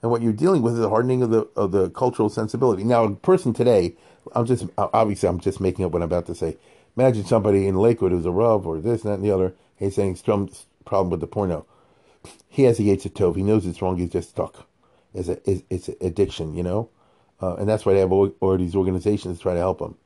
And 0.00 0.10
what 0.10 0.22
you're 0.22 0.32
dealing 0.32 0.62
with 0.62 0.74
is 0.74 0.80
the 0.80 0.88
hardening 0.88 1.22
of 1.22 1.30
the 1.30 1.48
of 1.56 1.72
the 1.72 1.88
cultural 1.90 2.28
sensibility. 2.28 2.84
Now, 2.84 3.04
a 3.04 3.14
person 3.14 3.52
today, 3.54 3.94
I'm 4.34 4.46
just 4.46 4.66
obviously 4.76 5.28
I'm 5.28 5.40
just 5.40 5.60
making 5.60 5.84
up 5.84 5.92
what 5.92 6.02
I'm 6.02 6.10
about 6.10 6.26
to 6.26 6.34
say. 6.34 6.56
Imagine 6.96 7.24
somebody 7.24 7.66
in 7.66 7.76
Lakewood 7.76 8.12
who's 8.12 8.26
a 8.26 8.30
rub 8.30 8.66
or 8.66 8.80
this, 8.80 9.02
that, 9.02 9.14
and 9.14 9.24
the 9.24 9.30
other. 9.30 9.54
He's 9.76 9.94
saying 9.94 10.16
some 10.16 10.50
problem 10.84 11.10
with 11.10 11.20
the 11.20 11.26
porno. 11.26 11.66
He 12.48 12.64
has 12.64 12.78
a 12.78 12.82
Yetzer 12.82 13.10
Tov. 13.10 13.36
He 13.36 13.42
knows 13.42 13.66
it's 13.66 13.82
wrong. 13.82 13.98
He's 13.98 14.10
just 14.10 14.30
stuck. 14.30 14.66
It's 15.12 15.28
a, 15.28 15.38
it's, 15.50 15.62
it's 15.70 15.88
addiction, 16.00 16.54
you 16.54 16.62
know? 16.62 16.88
Uh, 17.42 17.56
and 17.56 17.68
that's 17.68 17.84
why 17.84 17.94
they 17.94 18.00
have 18.00 18.12
all, 18.12 18.32
all 18.40 18.56
these 18.56 18.76
organizations 18.76 19.38
to 19.38 19.42
try 19.42 19.54
to 19.54 19.58
help 19.58 19.80
him. 19.80 19.96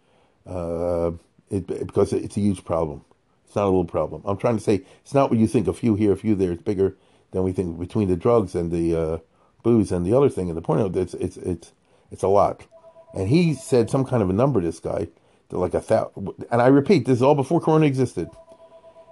Uh, 0.49 1.13
it, 1.51 1.67
because 1.67 2.13
it's 2.13 2.37
a 2.37 2.41
huge 2.41 2.65
problem. 2.65 3.05
It's 3.47 3.57
not 3.57 3.65
a 3.65 3.67
little 3.67 3.85
problem. 3.85 4.23
I'm 4.25 4.37
trying 4.37 4.57
to 4.57 4.63
say 4.63 4.83
it's 5.03 5.15
not 5.15 5.31
what 5.31 5.39
you 5.39 5.47
think. 5.47 5.69
A 5.69 5.73
few 5.73 5.95
here, 5.95 6.13
a 6.13 6.17
few 6.17 6.35
there. 6.35 6.53
It's 6.53 6.63
bigger 6.63 6.97
than 7.33 7.43
we 7.43 7.53
think. 7.53 7.79
Between 7.79 8.09
the 8.09 8.17
drugs 8.17 8.55
and 8.55 8.71
the 8.71 8.95
uh, 8.95 9.19
booze 9.63 9.93
and 9.93 10.05
the 10.05 10.17
other 10.17 10.29
thing 10.29 10.49
and 10.49 10.57
the 10.57 10.63
porno, 10.63 10.91
it's 10.95 11.15
it's 11.15 11.37
it's 11.37 11.73
it's 12.11 12.23
a 12.23 12.29
lot. 12.29 12.67
And 13.15 13.29
he 13.29 13.55
said 13.55 13.89
some 13.89 14.05
kind 14.05 14.23
of 14.23 14.31
a 14.31 14.35
number. 14.35 14.61
This 14.61 14.81
guy 14.81 15.09
like 15.57 15.75
a 15.75 15.81
thousand. 15.81 16.45
And 16.51 16.61
I 16.61 16.67
repeat, 16.67 17.07
this 17.07 17.17
is 17.17 17.23
all 17.23 17.35
before 17.35 17.61
Corona 17.61 17.87
existed. 17.87 18.29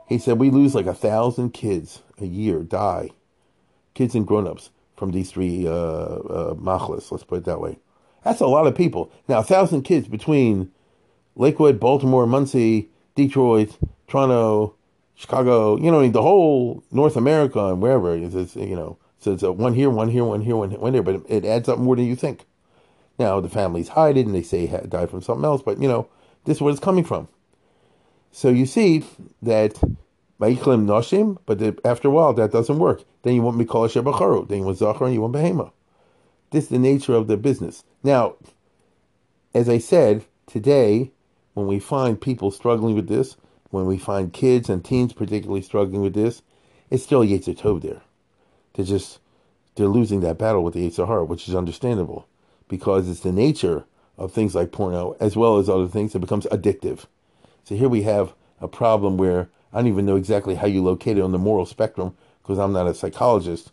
He 0.09 0.19
said 0.19 0.39
we 0.39 0.51
lose 0.51 0.75
like 0.75 0.87
a 0.87 0.95
thousand 0.95 1.51
kids 1.51 2.03
a 2.21 2.27
year 2.27 2.63
die, 2.63 3.11
kids 3.95 4.15
and 4.15 4.27
grown-ups 4.27 4.71
from 4.97 5.11
these 5.11 5.31
three 5.31 5.67
uh, 5.67 5.71
uh, 5.71 6.55
machlas. 6.55 7.11
Let's 7.11 7.25
put 7.25 7.39
it 7.39 7.45
that 7.45 7.61
way. 7.61 7.79
That's 8.25 8.41
a 8.41 8.47
lot 8.47 8.67
of 8.67 8.75
people. 8.75 9.11
Now, 9.29 9.39
a 9.39 9.45
thousand 9.45 9.83
kids 9.83 10.09
between 10.09 10.73
Lakewood, 11.37 11.79
Baltimore, 11.79 12.27
Monsey, 12.27 12.89
Detroit, 13.15 13.79
Toronto, 14.09 14.75
Chicago. 15.15 15.77
You 15.77 15.91
know, 15.91 16.09
the 16.09 16.23
whole 16.23 16.83
North 16.91 17.17
America 17.17 17.67
and 17.67 17.81
wherever. 17.81 18.17
It's, 18.17 18.57
you 18.57 18.75
know, 18.75 18.99
so 19.21 19.33
it's 19.33 19.43
one 19.43 19.75
here, 19.75 19.91
one 19.91 20.09
here, 20.09 20.25
one 20.25 20.41
here, 20.41 20.57
one, 20.57 20.73
one 20.73 20.93
there. 20.93 21.03
But 21.03 21.23
it 21.29 21.45
adds 21.45 21.69
up 21.69 21.79
more 21.79 21.97
than 21.97 22.07
you 22.07 22.17
think. 22.17 22.45
Now 23.19 23.41
the 23.41 23.49
families 23.49 23.89
hide 23.89 24.17
it 24.17 24.27
and 24.27 24.35
they 24.35 24.43
say 24.43 24.67
died 24.89 25.11
from 25.11 25.23
something 25.23 25.45
else, 25.45 25.63
but 25.63 25.81
you 25.81 25.89
know 25.89 26.09
this 26.45 26.59
is 26.59 26.61
where 26.61 26.71
it's 26.71 26.81
coming 26.81 27.05
from. 27.05 27.29
So 28.31 28.51
you 28.51 28.67
see 28.67 29.05
that 29.43 29.75
Ma'iklim 30.39 30.85
Noshim, 30.85 31.39
but 31.47 31.59
the, 31.59 31.79
after 31.85 32.09
a 32.09 32.11
while 32.11 32.35
that 32.35 32.53
doesn't 32.53 32.79
work. 32.79 33.05
Then 33.23 33.35
you 33.35 33.43
want 33.43 33.59
Mikol 33.59 33.89
Asher 33.89 34.03
Bacharu. 34.03 34.47
Then 34.47 34.59
you 34.59 34.65
want 34.65 34.77
Zachar 34.77 35.07
and 35.07 35.15
you 35.15 35.23
want 35.23 35.35
Behema. 35.35 35.73
This 36.51 36.65
is 36.65 36.71
the 36.71 36.79
nature 36.79 37.15
of 37.15 37.27
the 37.27 37.37
business. 37.37 37.83
Now, 38.03 38.35
as 39.55 39.69
I 39.69 39.79
said, 39.79 40.27
today, 40.47 41.13
when 41.57 41.67
we 41.67 41.79
find 41.79 42.21
people 42.21 42.51
struggling 42.51 42.95
with 42.95 43.09
this, 43.09 43.39
when 43.71 43.87
we 43.87 43.97
find 43.97 44.31
kids 44.31 44.69
and 44.69 44.85
teens 44.85 45.15
particularly 45.15 45.63
struggling 45.63 46.03
with 46.03 46.13
this, 46.13 46.43
it's 46.91 47.03
still 47.03 47.25
Yetzer 47.25 47.57
Tov 47.57 47.81
there. 47.81 48.03
They're 48.75 48.85
just, 48.85 49.21
they're 49.75 49.87
losing 49.87 50.21
that 50.21 50.37
battle 50.37 50.63
with 50.63 50.75
the 50.75 50.87
Yetzer 50.87 51.27
which 51.27 51.49
is 51.49 51.55
understandable 51.55 52.29
because 52.69 53.09
it's 53.09 53.21
the 53.21 53.33
nature 53.33 53.85
of 54.19 54.33
things 54.33 54.55
like 54.55 54.71
porno 54.71 55.17
as 55.19 55.35
well 55.35 55.57
as 55.57 55.71
other 55.71 55.89
things. 55.89 56.15
It 56.15 56.19
becomes 56.19 56.45
addictive. 56.53 57.07
So 57.65 57.75
here 57.75 57.89
we 57.89 58.03
have 58.03 58.35
a 58.61 58.69
problem 58.69 59.17
where 59.17 59.49
I 59.73 59.79
don't 59.79 59.89
even 59.89 60.05
know 60.05 60.17
exactly 60.17 60.57
how 60.57 60.67
you 60.67 60.83
locate 60.85 61.17
it 61.17 61.23
on 61.23 61.33
the 61.33 61.39
moral 61.39 61.65
spectrum 61.65 62.15
because 62.43 62.59
I'm 62.59 62.75
not 62.75 62.87
a 62.87 62.95
psychologist. 62.95 63.73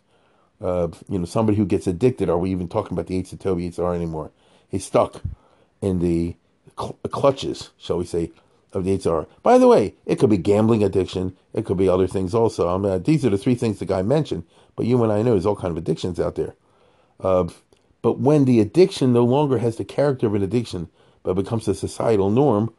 Uh, 0.58 0.88
you 1.06 1.18
know, 1.18 1.26
somebody 1.26 1.58
who 1.58 1.66
gets 1.66 1.86
addicted, 1.86 2.30
are 2.30 2.38
we 2.38 2.50
even 2.50 2.66
talking 2.66 2.94
about 2.94 3.08
the 3.08 3.22
Yetzer 3.22 3.36
Tov 3.36 3.62
Yetzer 3.62 3.94
anymore? 3.94 4.30
He's 4.70 4.86
stuck 4.86 5.20
in 5.82 5.98
the 5.98 6.36
cl- 6.78 6.98
clutches, 7.10 7.70
shall 7.76 7.98
we 7.98 8.04
say, 8.04 8.30
of 8.72 8.84
the 8.84 8.96
Yetzer 8.96 9.26
By 9.42 9.58
the 9.58 9.68
way, 9.68 9.94
it 10.04 10.18
could 10.18 10.30
be 10.30 10.36
gambling 10.36 10.82
addiction. 10.82 11.36
It 11.52 11.64
could 11.64 11.76
be 11.76 11.88
other 11.88 12.06
things 12.06 12.34
also. 12.34 12.68
I 12.68 12.78
mean, 12.78 13.02
these 13.02 13.24
are 13.24 13.30
the 13.30 13.38
three 13.38 13.54
things 13.54 13.78
the 13.78 13.86
guy 13.86 14.02
mentioned. 14.02 14.44
But 14.76 14.86
you 14.86 15.02
and 15.02 15.12
I 15.12 15.22
know 15.22 15.32
there's 15.32 15.46
all 15.46 15.56
kind 15.56 15.70
of 15.70 15.76
addictions 15.76 16.18
out 16.18 16.34
there. 16.34 16.54
Uh, 17.20 17.48
but 18.02 18.18
when 18.18 18.44
the 18.44 18.60
addiction 18.60 19.12
no 19.12 19.24
longer 19.24 19.58
has 19.58 19.76
the 19.76 19.84
character 19.84 20.26
of 20.26 20.34
an 20.34 20.42
addiction, 20.42 20.88
but 21.22 21.34
becomes 21.34 21.68
a 21.68 21.74
societal 21.74 22.30
norm, 22.30 22.74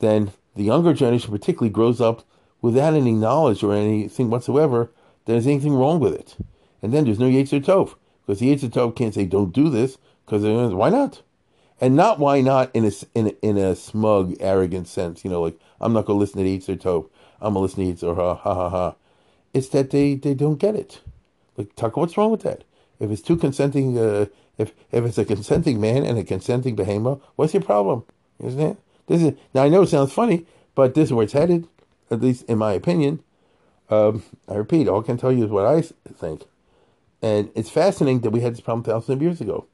then 0.00 0.32
the 0.54 0.64
younger 0.64 0.94
generation 0.94 1.30
particularly 1.30 1.70
grows 1.70 2.00
up 2.00 2.24
without 2.62 2.94
any 2.94 3.12
knowledge 3.12 3.62
or 3.62 3.74
anything 3.74 4.30
whatsoever 4.30 4.90
that 5.24 5.32
there's 5.32 5.46
anything 5.46 5.74
wrong 5.74 6.00
with 6.00 6.14
it. 6.14 6.36
And 6.82 6.92
then 6.92 7.04
there's 7.04 7.18
no 7.18 7.28
Yetzer 7.28 7.62
Tov. 7.62 7.94
Because 8.26 8.40
the 8.40 8.54
Yetzer 8.54 8.70
Tov 8.70 8.96
can't 8.96 9.14
say, 9.14 9.24
don't 9.24 9.52
do 9.52 9.68
this, 9.68 9.98
because 10.24 10.42
why 10.74 10.88
not? 10.88 11.22
And 11.80 11.94
not 11.94 12.18
why 12.18 12.40
not 12.40 12.70
in 12.74 12.84
a, 12.84 12.92
in 13.14 13.28
a, 13.28 13.46
in 13.46 13.58
a 13.58 13.76
smug, 13.76 14.36
arrogant 14.40 14.88
sense, 14.88 15.24
you 15.24 15.30
know, 15.30 15.42
like, 15.42 15.58
I'm 15.80 15.92
not 15.92 16.06
going 16.06 16.16
to 16.16 16.20
listen 16.20 16.42
to 16.42 16.48
Yetzer 16.48 16.80
Tov. 16.80 17.08
I'm 17.40 17.54
going 17.54 17.68
to 17.68 17.78
listen 17.78 17.96
to 17.96 18.06
Yetzer 18.06 18.16
ha, 18.16 18.34
ha, 18.34 18.54
ha, 18.54 18.68
ha. 18.70 18.94
It's 19.52 19.68
that 19.68 19.90
they, 19.90 20.14
they 20.14 20.34
don't 20.34 20.58
get 20.58 20.74
it. 20.74 21.00
Like, 21.56 21.74
Tucker, 21.76 22.00
what's 22.00 22.16
wrong 22.16 22.30
with 22.30 22.42
that? 22.42 22.64
If 22.98 23.10
it's 23.10 23.22
two 23.22 23.36
consenting, 23.36 23.98
uh, 23.98 24.26
if 24.56 24.72
if 24.90 25.04
it's 25.04 25.18
a 25.18 25.24
consenting 25.24 25.80
man 25.80 26.02
and 26.04 26.18
a 26.18 26.24
consenting 26.24 26.76
behemoth, 26.76 27.20
what's 27.36 27.52
your 27.52 27.62
problem? 27.62 28.04
Isn't 28.42 28.60
it? 28.60 28.76
This 29.06 29.22
is 29.22 29.34
now. 29.52 29.64
I 29.64 29.68
know 29.68 29.82
it 29.82 29.88
sounds 29.88 30.14
funny, 30.14 30.46
but 30.74 30.94
this 30.94 31.08
is 31.08 31.12
where 31.12 31.24
it's 31.24 31.34
headed 31.34 31.68
at 32.10 32.20
least 32.20 32.44
in 32.44 32.58
my 32.58 32.72
opinion. 32.72 33.22
Um, 33.88 34.22
I 34.48 34.54
repeat, 34.54 34.88
all 34.88 35.00
I 35.00 35.04
can 35.04 35.16
tell 35.16 35.32
you 35.32 35.44
is 35.44 35.50
what 35.50 35.66
I 35.66 35.82
think. 36.12 36.44
And 37.22 37.50
it's 37.54 37.70
fascinating 37.70 38.20
that 38.20 38.30
we 38.30 38.40
had 38.40 38.52
this 38.52 38.60
problem 38.60 38.84
thousands 38.84 39.16
of 39.16 39.22
years 39.22 39.40
ago. 39.40 39.66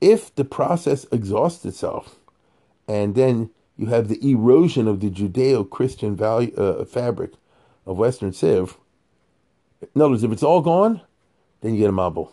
If 0.00 0.34
the 0.34 0.44
process 0.44 1.06
exhausts 1.10 1.64
itself, 1.64 2.16
and 2.86 3.14
then 3.14 3.50
you 3.76 3.86
have 3.86 4.08
the 4.08 4.30
erosion 4.30 4.88
of 4.88 5.00
the 5.00 5.10
Judeo-Christian 5.10 6.16
value 6.16 6.54
uh, 6.56 6.84
fabric 6.84 7.32
of 7.84 7.98
Western 7.98 8.32
Civ, 8.32 8.76
in 9.94 10.00
other 10.00 10.10
words, 10.10 10.24
if 10.24 10.32
it's 10.32 10.42
all 10.42 10.62
gone, 10.62 11.02
then 11.60 11.74
you 11.74 11.80
get 11.80 11.90
a 11.90 11.92
mabul. 11.92 12.30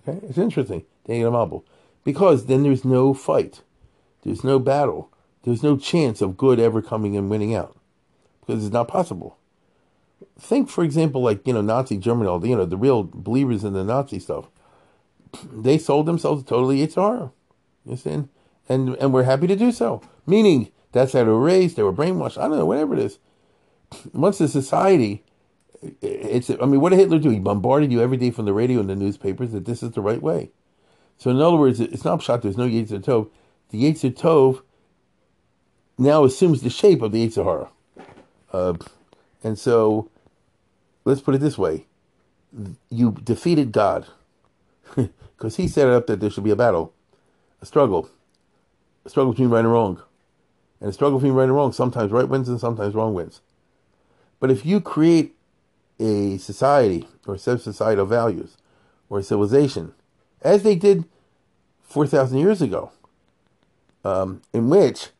Okay, 0.00 0.24
it's 0.26 0.38
interesting. 0.38 0.84
Then 1.04 1.16
you 1.16 1.22
get 1.22 1.28
a 1.28 1.32
mabul 1.32 1.64
because 2.04 2.46
then 2.46 2.62
there's 2.62 2.84
no 2.84 3.14
fight, 3.14 3.62
there's 4.22 4.44
no 4.44 4.58
battle, 4.58 5.10
there's 5.42 5.62
no 5.62 5.76
chance 5.76 6.20
of 6.20 6.36
good 6.36 6.60
ever 6.60 6.82
coming 6.82 7.16
and 7.16 7.30
winning 7.30 7.54
out 7.54 7.76
because 8.40 8.64
it's 8.64 8.72
not 8.72 8.88
possible. 8.88 9.38
Think, 10.38 10.68
for 10.68 10.84
example, 10.84 11.22
like 11.22 11.46
you 11.46 11.54
know 11.54 11.62
Nazi 11.62 11.96
Germany, 11.96 12.28
all 12.28 12.38
the, 12.38 12.48
you 12.48 12.56
know 12.56 12.64
the 12.64 12.76
real 12.76 13.02
believers 13.02 13.64
in 13.64 13.72
the 13.72 13.84
Nazi 13.84 14.18
stuff. 14.18 14.46
They 15.52 15.78
sold 15.78 16.06
themselves 16.06 16.44
totally 16.44 16.78
Yetzer 16.78 17.02
Hara. 17.02 17.32
You 17.84 17.90
understand? 17.92 18.28
And 18.68 18.96
and 18.96 19.12
we're 19.12 19.24
happy 19.24 19.46
to 19.46 19.56
do 19.56 19.72
so. 19.72 20.02
Meaning 20.26 20.70
that's 20.92 21.12
how 21.12 21.20
they 21.20 21.30
were 21.30 21.40
raised. 21.40 21.76
They 21.76 21.82
were 21.82 21.92
brainwashed. 21.92 22.38
I 22.38 22.48
don't 22.48 22.58
know, 22.58 22.66
whatever 22.66 22.94
it 22.94 23.00
is. 23.00 23.18
Once 24.12 24.38
the 24.38 24.48
society, 24.48 25.24
it's. 26.00 26.50
I 26.50 26.66
mean, 26.66 26.80
what 26.80 26.90
did 26.90 26.98
Hitler 26.98 27.18
do? 27.18 27.30
He 27.30 27.38
bombarded 27.38 27.92
you 27.92 28.00
every 28.00 28.16
day 28.16 28.30
from 28.30 28.44
the 28.44 28.52
radio 28.52 28.80
and 28.80 28.88
the 28.88 28.96
newspapers 28.96 29.52
that 29.52 29.64
this 29.64 29.82
is 29.82 29.92
the 29.92 30.00
right 30.00 30.22
way. 30.22 30.50
So 31.18 31.30
in 31.30 31.40
other 31.40 31.56
words, 31.56 31.80
it's 31.80 32.04
not 32.04 32.22
shot. 32.22 32.42
There's 32.42 32.56
no 32.56 32.68
Yetzer 32.68 33.02
Tov. 33.02 33.30
The 33.70 33.82
Yetzer 33.82 34.12
Tov 34.12 34.62
now 35.98 36.24
assumes 36.24 36.62
the 36.62 36.70
shape 36.70 37.02
of 37.02 37.12
the 37.12 37.26
Yetzer 37.26 37.44
Hara. 37.44 37.70
Uh, 38.52 38.74
and 39.42 39.58
so, 39.58 40.10
let's 41.04 41.20
put 41.20 41.34
it 41.34 41.38
this 41.38 41.58
way: 41.58 41.86
you 42.88 43.12
defeated 43.24 43.72
God 43.72 44.06
because 45.44 45.56
He 45.56 45.68
set 45.68 45.86
it 45.86 45.92
up 45.92 46.06
that 46.06 46.20
there 46.20 46.30
should 46.30 46.42
be 46.42 46.50
a 46.50 46.56
battle, 46.56 46.94
a 47.60 47.66
struggle, 47.66 48.08
a 49.04 49.10
struggle 49.10 49.32
between 49.32 49.50
right 49.50 49.60
and 49.60 49.70
wrong, 49.70 50.00
and 50.80 50.88
a 50.88 50.92
struggle 50.92 51.18
between 51.18 51.34
right 51.34 51.44
and 51.44 51.54
wrong. 51.54 51.70
Sometimes 51.70 52.10
right 52.10 52.26
wins 52.26 52.48
and 52.48 52.58
sometimes 52.58 52.94
wrong 52.94 53.12
wins. 53.12 53.42
But 54.40 54.50
if 54.50 54.64
you 54.64 54.80
create 54.80 55.34
a 56.00 56.38
society 56.38 57.06
or 57.26 57.34
a 57.34 57.38
set 57.38 57.56
of 57.56 57.62
societal 57.62 58.06
values 58.06 58.56
or 59.10 59.18
a 59.18 59.22
civilization, 59.22 59.92
as 60.40 60.62
they 60.62 60.76
did 60.76 61.04
four 61.82 62.06
thousand 62.06 62.38
years 62.38 62.62
ago, 62.62 62.90
um, 64.02 64.40
in 64.54 64.70
which 64.70 65.10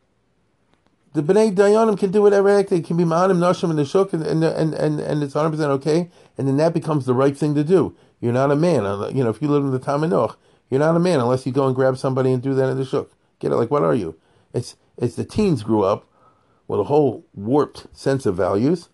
the 1.15 1.23
Bnei 1.23 1.55
Dayanim 1.55 1.97
can 1.97 2.11
do 2.11 2.21
whatever 2.21 2.61
they 2.61 2.81
can 2.81 2.97
be 2.97 3.05
Ma'anim 3.05 3.37
Nashim 3.37 3.69
in 3.69 3.77
the 3.77 3.85
Shuk 3.85 4.11
and, 4.11 4.21
and, 4.21 4.43
and, 4.43 4.73
and, 4.73 4.99
and 4.99 5.23
it's 5.23 5.33
100% 5.33 5.57
okay, 5.59 6.09
and 6.37 6.45
then 6.45 6.57
that 6.57 6.73
becomes 6.73 7.05
the 7.05 7.13
right 7.13 7.35
thing 7.35 7.55
to 7.55 7.63
do. 7.63 7.95
You're 8.19 8.33
not 8.33 8.51
a 8.51 8.55
man. 8.55 8.85
Uh, 8.85 9.07
you 9.07 9.23
know, 9.23 9.29
if 9.29 9.41
you 9.41 9.47
live 9.47 9.63
in 9.63 9.71
the 9.71 9.79
Taminoch, 9.79 10.35
you're 10.69 10.79
not 10.79 10.95
a 10.95 10.99
man 10.99 11.21
unless 11.21 11.45
you 11.45 11.53
go 11.53 11.67
and 11.67 11.75
grab 11.75 11.97
somebody 11.97 12.33
and 12.33 12.43
do 12.43 12.53
that 12.53 12.69
in 12.69 12.77
the 12.77 12.83
Shuk. 12.83 13.11
Get 13.39 13.53
it? 13.53 13.55
Like, 13.55 13.71
what 13.71 13.81
are 13.81 13.95
you? 13.95 14.19
It's, 14.53 14.75
it's 14.97 15.15
the 15.15 15.23
teens 15.23 15.63
grew 15.63 15.83
up 15.83 16.05
with 16.67 16.81
a 16.81 16.85
whole 16.85 17.25
warped 17.33 17.87
sense 17.93 18.25
of 18.25 18.35
values, 18.35 18.89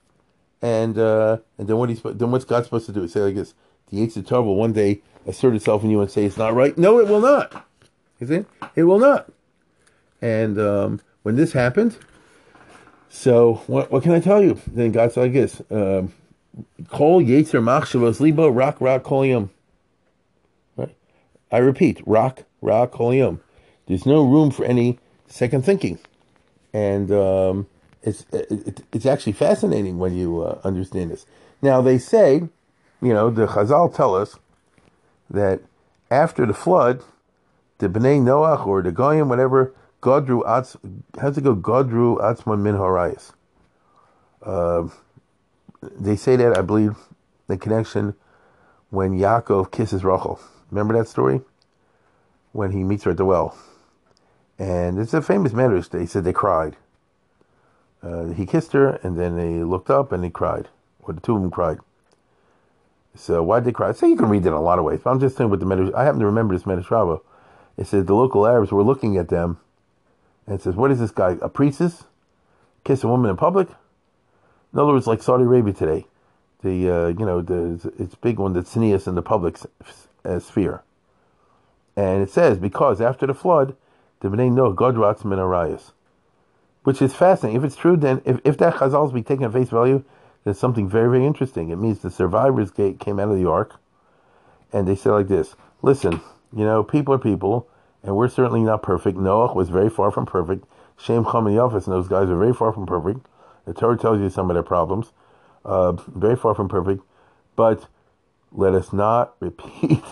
and 0.61 0.99
uh, 0.99 1.37
and 1.57 1.67
then 1.67 1.77
what 1.77 1.89
he's 1.89 2.01
then 2.03 2.29
what's 2.29 2.45
God 2.45 2.63
supposed 2.63 2.85
to 2.85 2.91
do? 2.91 3.07
Say 3.07 3.21
like 3.21 3.35
this: 3.35 3.55
the 3.89 3.97
Yetzer 3.97 4.23
Tov 4.23 4.45
will 4.45 4.55
one 4.55 4.73
day 4.73 5.01
assert 5.25 5.55
itself 5.55 5.83
in 5.83 5.89
you 5.89 6.01
and 6.01 6.11
say 6.11 6.25
it's 6.25 6.37
not 6.37 6.53
right. 6.53 6.77
No, 6.77 6.99
it 6.99 7.07
will 7.07 7.21
not. 7.21 7.67
You 8.19 8.27
see, 8.27 8.45
it 8.75 8.83
will 8.83 8.99
not. 8.99 9.31
And 10.21 10.59
um, 10.59 11.01
when 11.23 11.35
this 11.35 11.53
happened, 11.53 11.97
so 13.11 13.61
what, 13.67 13.91
what 13.91 14.03
can 14.03 14.13
I 14.13 14.21
tell 14.21 14.41
you? 14.41 14.59
Then 14.65 14.91
God 14.93 15.11
said 15.11 15.21
like 15.21 15.33
this: 15.33 15.61
um, 15.69 16.13
Kol 16.87 17.21
Yetzer 17.21 17.61
Machshavos 17.61 18.21
Libo 18.21 18.47
Rak 18.47 18.79
Rak 18.79 19.03
Kol 19.03 19.49
Right? 20.77 20.95
I 21.51 21.57
repeat, 21.57 22.01
Rak 22.05 22.45
Rak 22.61 22.91
Kol 22.91 23.37
There's 23.85 24.05
no 24.05 24.23
room 24.23 24.49
for 24.49 24.63
any 24.63 24.97
second 25.27 25.65
thinking, 25.65 25.99
and 26.73 27.11
um, 27.11 27.67
it's 28.01 28.25
it, 28.31 28.81
it's 28.93 29.05
actually 29.05 29.33
fascinating 29.33 29.99
when 29.99 30.15
you 30.15 30.41
uh, 30.41 30.61
understand 30.63 31.11
this. 31.11 31.25
Now 31.61 31.81
they 31.81 31.97
say, 31.97 32.47
you 33.01 33.13
know, 33.13 33.29
the 33.29 33.45
Chazal 33.45 33.93
tell 33.93 34.15
us 34.15 34.37
that 35.29 35.59
after 36.09 36.45
the 36.45 36.53
flood, 36.53 37.03
the 37.79 37.89
Bnei 37.89 38.21
Noach 38.21 38.65
or 38.65 38.81
the 38.81 38.93
Goyim, 38.93 39.27
whatever, 39.27 39.73
Godru 40.01 40.43
Atz, 40.43 40.75
how's 41.19 41.37
it 41.37 41.43
go? 41.43 41.55
Godru 41.55 42.17
Atzman 42.19 42.61
Min 42.61 42.75
Harayas. 42.75 43.33
Uh, 44.41 44.87
they 45.81 46.15
say 46.15 46.35
that, 46.35 46.57
I 46.57 46.61
believe, 46.61 46.95
the 47.47 47.57
connection 47.57 48.15
when 48.89 49.17
Yaakov 49.17 49.71
kisses 49.71 50.03
Rachel. 50.03 50.39
Remember 50.71 50.97
that 50.97 51.07
story? 51.07 51.41
When 52.51 52.71
he 52.71 52.83
meets 52.83 53.03
her 53.03 53.11
at 53.11 53.17
the 53.17 53.25
well. 53.25 53.55
And 54.57 54.99
it's 54.99 55.13
a 55.13 55.21
famous 55.21 55.53
matter. 55.53 55.79
They 55.81 56.05
said 56.05 56.23
they 56.23 56.33
cried. 56.33 56.77
Uh, 58.01 58.29
he 58.29 58.45
kissed 58.45 58.73
her, 58.73 58.99
and 59.03 59.19
then 59.19 59.37
they 59.37 59.63
looked 59.63 59.91
up 59.91 60.11
and 60.11 60.23
they 60.23 60.29
cried. 60.29 60.67
Or 61.03 61.13
the 61.13 61.21
two 61.21 61.35
of 61.35 61.41
them 61.41 61.51
cried. 61.51 61.77
So 63.15 63.43
why'd 63.43 63.65
they 63.65 63.71
cry? 63.71 63.91
So 63.91 64.07
you 64.07 64.15
can 64.15 64.29
read 64.29 64.45
it 64.45 64.49
in 64.49 64.53
a 64.53 64.61
lot 64.61 64.79
of 64.79 64.85
ways. 64.85 65.01
But 65.03 65.11
I'm 65.11 65.19
just 65.19 65.37
saying 65.37 65.49
with 65.49 65.59
the 65.59 65.65
Medrash, 65.65 65.93
I 65.93 66.03
happen 66.03 66.19
to 66.19 66.25
remember 66.25 66.55
this 66.55 66.63
Medrash 66.63 67.21
It 67.77 67.85
said 67.85 68.07
the 68.07 68.15
local 68.15 68.47
Arabs 68.47 68.71
were 68.71 68.83
looking 68.83 69.17
at 69.17 69.29
them 69.29 69.59
and 70.47 70.61
says, 70.61 70.75
"What 70.75 70.91
is 70.91 70.99
this 70.99 71.11
guy? 71.11 71.31
A 71.41 71.49
pritzus? 71.49 72.05
Kiss 72.83 73.03
a 73.03 73.07
woman 73.07 73.29
in 73.29 73.37
public?" 73.37 73.69
In 74.73 74.79
other 74.79 74.93
words, 74.93 75.07
like 75.07 75.21
Saudi 75.21 75.43
Arabia 75.43 75.73
today, 75.73 76.05
the 76.61 76.89
uh, 76.89 77.07
you 77.07 77.25
know 77.25 77.41
the 77.41 77.91
it's 77.99 78.15
big 78.15 78.39
one 78.39 78.53
the 78.53 78.61
tznius 78.61 79.07
in 79.07 79.15
the 79.15 79.21
public 79.21 79.57
uh, 80.23 80.39
sphere, 80.39 80.83
and 81.95 82.21
it 82.21 82.29
says 82.29 82.57
because 82.57 83.01
after 83.01 83.25
the 83.27 83.33
flood, 83.33 83.75
the 84.21 84.29
bnei 84.29 84.51
no 84.51 84.73
godratz 84.73 85.25
min 85.25 85.39
arayas, 85.39 85.91
which 86.83 87.01
is 87.01 87.13
fascinating. 87.13 87.59
If 87.59 87.65
it's 87.65 87.75
true, 87.75 87.97
then 87.97 88.21
if, 88.25 88.39
if 88.45 88.57
that 88.59 88.75
chazal 88.75 89.05
is 89.07 89.11
be 89.11 89.23
taken 89.23 89.45
at 89.45 89.53
face 89.53 89.69
value, 89.69 90.03
there's 90.43 90.59
something 90.59 90.87
very 90.87 91.09
very 91.09 91.25
interesting. 91.25 91.69
It 91.69 91.77
means 91.77 91.99
the 91.99 92.11
survivors 92.11 92.71
came 92.71 93.19
out 93.19 93.29
of 93.29 93.35
the 93.35 93.49
ark, 93.49 93.79
and 94.71 94.87
they 94.87 94.95
said 94.95 95.11
like 95.11 95.27
this: 95.27 95.55
Listen, 95.81 96.21
you 96.55 96.63
know, 96.63 96.83
people 96.83 97.13
are 97.13 97.19
people 97.19 97.67
and 98.03 98.15
we're 98.15 98.29
certainly 98.29 98.61
not 98.61 98.83
perfect. 98.83 99.17
Noah 99.17 99.53
was 99.53 99.69
very 99.69 99.89
far 99.89 100.11
from 100.11 100.25
perfect. 100.25 100.65
Shem, 100.97 101.25
Chum, 101.25 101.47
and 101.47 101.55
Yafis 101.55 101.85
and 101.85 101.93
those 101.95 102.07
guys 102.07 102.29
are 102.29 102.37
very 102.37 102.53
far 102.53 102.73
from 102.73 102.85
perfect. 102.85 103.25
The 103.65 103.73
Torah 103.73 103.97
tells 103.97 104.19
you 104.19 104.29
some 104.29 104.49
of 104.49 104.55
their 104.55 104.63
problems. 104.63 105.11
uh, 105.65 105.91
very 105.93 106.35
far 106.35 106.55
from 106.55 106.67
perfect, 106.69 107.03
but 107.55 107.87
let 108.51 108.73
us 108.73 108.91
not 108.93 109.35
repeat 109.39 110.03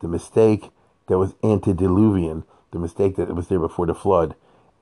the 0.00 0.08
mistake 0.08 0.70
that 1.08 1.18
was 1.18 1.34
antediluvian, 1.42 2.44
the 2.70 2.78
mistake 2.78 3.16
that 3.16 3.34
was 3.34 3.48
there 3.48 3.58
before 3.58 3.86
the 3.86 3.94
flood, 3.94 4.34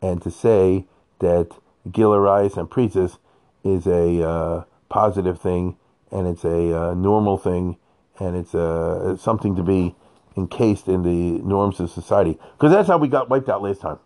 and 0.03 0.23
to 0.23 0.31
say 0.31 0.85
that 1.21 1.51
Gil 1.91 2.11
Arayos 2.11 2.57
and 2.57 2.69
Pritzus 2.71 3.19
is 3.65 3.87
a 3.87 4.27
uh, 4.27 4.65
positive 4.89 5.41
thing 5.41 5.77
and 6.11 6.27
it's 6.27 6.45
a 6.45 6.77
uh, 6.77 6.95
normal 6.95 7.39
thing 7.39 7.77
and 8.19 8.37
it's 8.37 8.55
uh, 8.55 9.17
something 9.17 9.57
to 9.57 9.63
be 9.63 9.95
encased 10.37 10.89
in 10.89 11.03
the 11.03 11.43
norms 11.43 11.81
of 11.81 11.91
society. 11.91 12.39
Because 12.53 12.73
that's 12.73 12.89
how 12.89 12.99
we 12.99 13.09
got 13.09 13.29
wiped 13.29 13.49
out 13.49 13.63
last 13.63 13.81
time. 13.81 13.99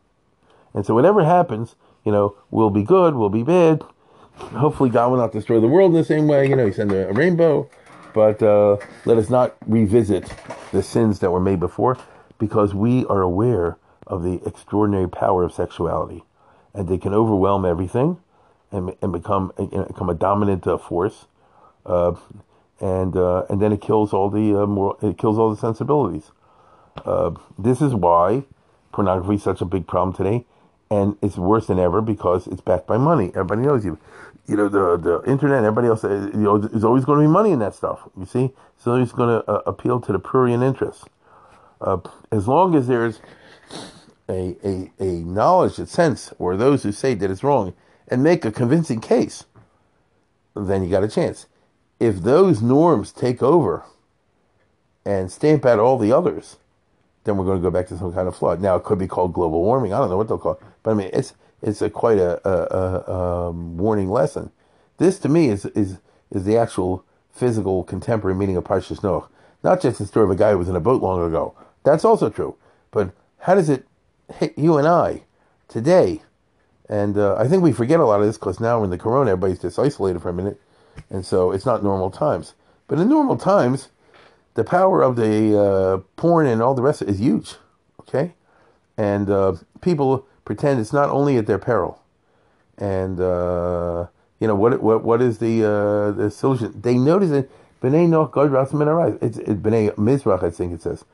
And 0.73 0.85
so 0.85 0.95
whatever 0.95 1.25
happens, 1.25 1.77
you 2.05 2.13
know, 2.13 2.37
we'll 2.51 2.71
be 2.71 2.83
good, 2.83 3.15
we'll 3.15 3.29
be 3.29 3.43
bad. 3.43 3.83
Hopefully 4.37 4.91
God 4.91 5.11
will 5.11 5.19
not 5.19 5.33
destroy 5.33 5.61
the 5.61 5.69
world 5.69 5.93
in 5.93 5.97
the 5.97 6.05
same 6.05 6.27
way. 6.27 6.49
You 6.49 6.57
know, 6.57 6.67
he 6.67 6.73
sent 6.73 6.91
a, 6.91 7.09
a 7.09 7.13
rainbow. 7.13 7.69
But 8.13 8.43
uh, 8.43 8.77
let 9.05 9.19
us 9.19 9.29
not 9.29 9.57
revisit 9.67 10.33
the 10.73 10.83
sins 10.83 11.19
that 11.19 11.31
were 11.33 11.41
made 11.41 11.59
before 11.61 11.99
because 12.39 12.73
we 12.73 13.05
are 13.07 13.23
aware 13.23 13.77
of 14.07 14.23
the 14.23 14.41
extraordinary 14.47 15.09
power 15.09 15.43
of 15.43 15.53
sexuality. 15.53 16.23
And 16.73 16.89
they 16.89 16.99
can 16.99 17.13
overwhelm 17.13 17.65
everything 17.65 18.19
and, 18.71 18.95
and 19.03 19.13
become, 19.13 19.53
you 19.59 19.69
know, 19.73 19.85
become 19.85 20.09
a 20.09 20.15
dominant 20.15 20.67
uh, 20.67 20.79
force. 20.79 21.27
Uh, 21.87 22.15
and 22.81 23.17
uh, 23.17 23.45
and 23.49 23.61
then 23.61 23.73
it 23.73 23.81
kills 23.81 24.13
all 24.13 24.31
the 24.31 24.63
uh, 24.63 24.67
moral, 24.67 24.99
it 25.03 25.19
kills 25.19 25.39
all 25.39 25.51
the 25.51 25.57
sensibilities. 25.57 26.31
Uh, 27.05 27.33
this 27.59 27.81
is 27.81 27.95
why 27.95 28.45
pornography 28.93 29.35
is 29.35 29.43
such 29.43 29.61
a 29.61 29.65
big 29.65 29.87
problem 29.87 30.15
today, 30.15 30.45
and 30.91 31.17
it's 31.23 31.37
worse 31.37 31.67
than 31.67 31.79
ever 31.79 32.01
because 32.01 32.47
it's 32.47 32.61
backed 32.61 32.87
by 32.87 32.97
money. 32.97 33.29
Everybody 33.29 33.63
knows 33.63 33.85
you. 33.85 33.99
You 34.47 34.57
know 34.57 34.69
the 34.69 34.97
the 34.97 35.31
internet. 35.31 35.65
Everybody 35.65 35.89
else, 35.89 36.05
uh, 36.05 36.31
you 36.35 36.41
know, 36.41 36.59
there's 36.59 36.85
always 36.85 37.05
going 37.05 37.21
to 37.21 37.25
be 37.25 37.33
money 37.33 37.51
in 37.51 37.61
that 37.61 37.75
stuff. 37.75 38.09
You 38.19 38.27
see, 38.27 38.51
so 38.77 38.95
it's 38.97 39.13
going 39.13 39.41
to 39.41 39.51
uh, 39.51 39.63
appeal 39.67 40.01
to 40.01 40.13
the 40.13 40.19
prurient 40.19 40.63
interests. 40.63 41.05
Uh, 41.81 41.99
as 42.31 42.47
long 42.47 42.75
as 42.75 42.87
there's 42.87 43.21
a, 44.29 44.57
a 44.65 44.91
a 44.99 45.13
knowledge, 45.25 45.79
a 45.79 45.87
sense, 45.87 46.33
or 46.39 46.57
those 46.57 46.83
who 46.83 46.93
say 46.93 47.15
that 47.15 47.31
it's 47.31 47.43
wrong 47.43 47.75
and 48.09 48.23
make 48.23 48.45
a 48.45 48.53
convincing 48.53 49.01
case, 49.01 49.45
then 50.55 50.85
you 50.85 50.91
got 50.91 51.03
a 51.03 51.09
chance 51.09 51.47
if 52.05 52.17
those 52.17 52.61
norms 52.61 53.13
take 53.13 53.43
over 53.43 53.83
and 55.07 55.33
stamp 55.33 55.65
out 55.65 55.79
all 55.79 55.97
the 55.97 56.13
others, 56.13 56.59
then 57.25 57.39
we're 57.39 57.47
going 57.47 57.57
to 57.57 57.63
go 57.63 57.71
back 57.71 57.89
to 57.89 57.97
some 57.97 58.13
kind 58.13 58.29
of 58.29 58.37
flood. 58.37 58.61
Now 58.61 58.77
it 58.77 58.85
could 58.85 58.99
be 58.99 59.07
called 59.07 59.33
global 59.33 59.63
warming. 59.63 59.95
I 59.95 59.99
don't 59.99 60.11
know 60.11 60.19
what 60.19 60.29
they'll 60.29 60.39
call 60.39 60.53
it, 60.53 60.61
but 60.83 60.91
I 60.91 60.95
mean 60.95 61.11
it's 61.15 61.33
it's 61.63 61.81
a 61.81 61.89
quite 61.89 62.19
a, 62.19 62.47
a, 62.47 63.11
a 63.11 63.49
um, 63.49 63.79
warning 63.79 64.11
lesson. 64.11 64.51
This 64.99 65.19
to 65.21 65.31
me 65.31 65.49
is 65.49 65.65
is 65.67 65.99
is 66.31 66.45
the 66.45 66.59
actual 66.59 67.05
physical 67.33 67.85
contemporary 67.85 68.37
meaning 68.37 68.59
of 68.59 68.65
Parshas 68.65 69.01
Noach, 69.01 69.29
not 69.63 69.81
just 69.81 69.99
the 69.99 70.05
story 70.05 70.25
of 70.25 70.31
a 70.31 70.37
guy 70.37 70.53
who 70.53 70.59
was 70.59 70.69
in 70.69 70.77
a 70.77 70.81
boat 70.81 71.03
long 71.03 71.27
ago. 71.27 71.55
That's 71.85 72.05
also 72.05 72.29
true, 72.29 72.57
but 72.91 73.13
how 73.39 73.55
does 73.55 73.71
it 73.71 73.87
hit 74.35 74.59
you 74.59 74.77
and 74.77 74.87
I 74.87 75.23
today? 75.69 76.23
And 76.87 77.17
uh, 77.17 77.37
I 77.37 77.49
think 77.49 77.63
we 77.63 77.73
forget 77.73 77.99
a 77.99 78.05
lot 78.05 78.21
of 78.21 78.27
this 78.27 78.37
because 78.37 78.61
now 78.61 78.85
in 78.85 78.91
the 78.91 78.99
corona, 78.99 79.31
everybody's 79.31 79.61
just 79.61 79.79
isolated 79.79 80.21
for 80.21 80.29
a 80.29 80.35
minute 80.35 80.61
and 81.11 81.25
so 81.25 81.53
it's 81.53 81.67
not 81.67 81.83
normal 81.83 82.11
times. 82.11 82.55
But 82.89 82.99
in 82.99 83.09
normal 83.09 83.37
times, 83.37 83.89
the 84.55 84.65
power 84.65 85.03
of 85.03 85.17
the 85.17 85.59
uh, 85.59 85.97
porn 86.17 86.47
and 86.47 86.63
all 86.63 86.75
the 86.75 86.83
rest 86.83 87.03
is 87.03 87.19
huge. 87.19 87.55
Okay, 88.01 88.35
and 88.97 89.31
uh, 89.31 89.55
people 89.81 90.27
pretend 90.45 90.81
it's 90.81 90.93
not 90.93 91.11
only 91.11 91.37
at 91.37 91.47
their 91.47 91.59
peril. 91.59 92.01
And 92.77 93.21
uh, 93.21 94.07
you 94.41 94.47
know 94.47 94.55
what? 94.55 94.83
What? 94.83 95.05
What 95.05 95.23
is 95.23 95.39
the 95.39 95.65
uh, 95.65 96.11
the 96.13 96.31
solution? 96.31 96.81
They 96.81 96.97
notice 96.97 97.31
it. 97.31 97.51
Bnei 97.81 98.09
Noach 98.09 98.33
God. 98.33 99.19
It's 99.23 99.39
it, 99.39 99.63
Bnei 99.63 99.95
Mizrach, 99.97 100.43
I 100.43 100.51
think 100.51 100.73
it 100.73 100.83
says. 100.83 101.05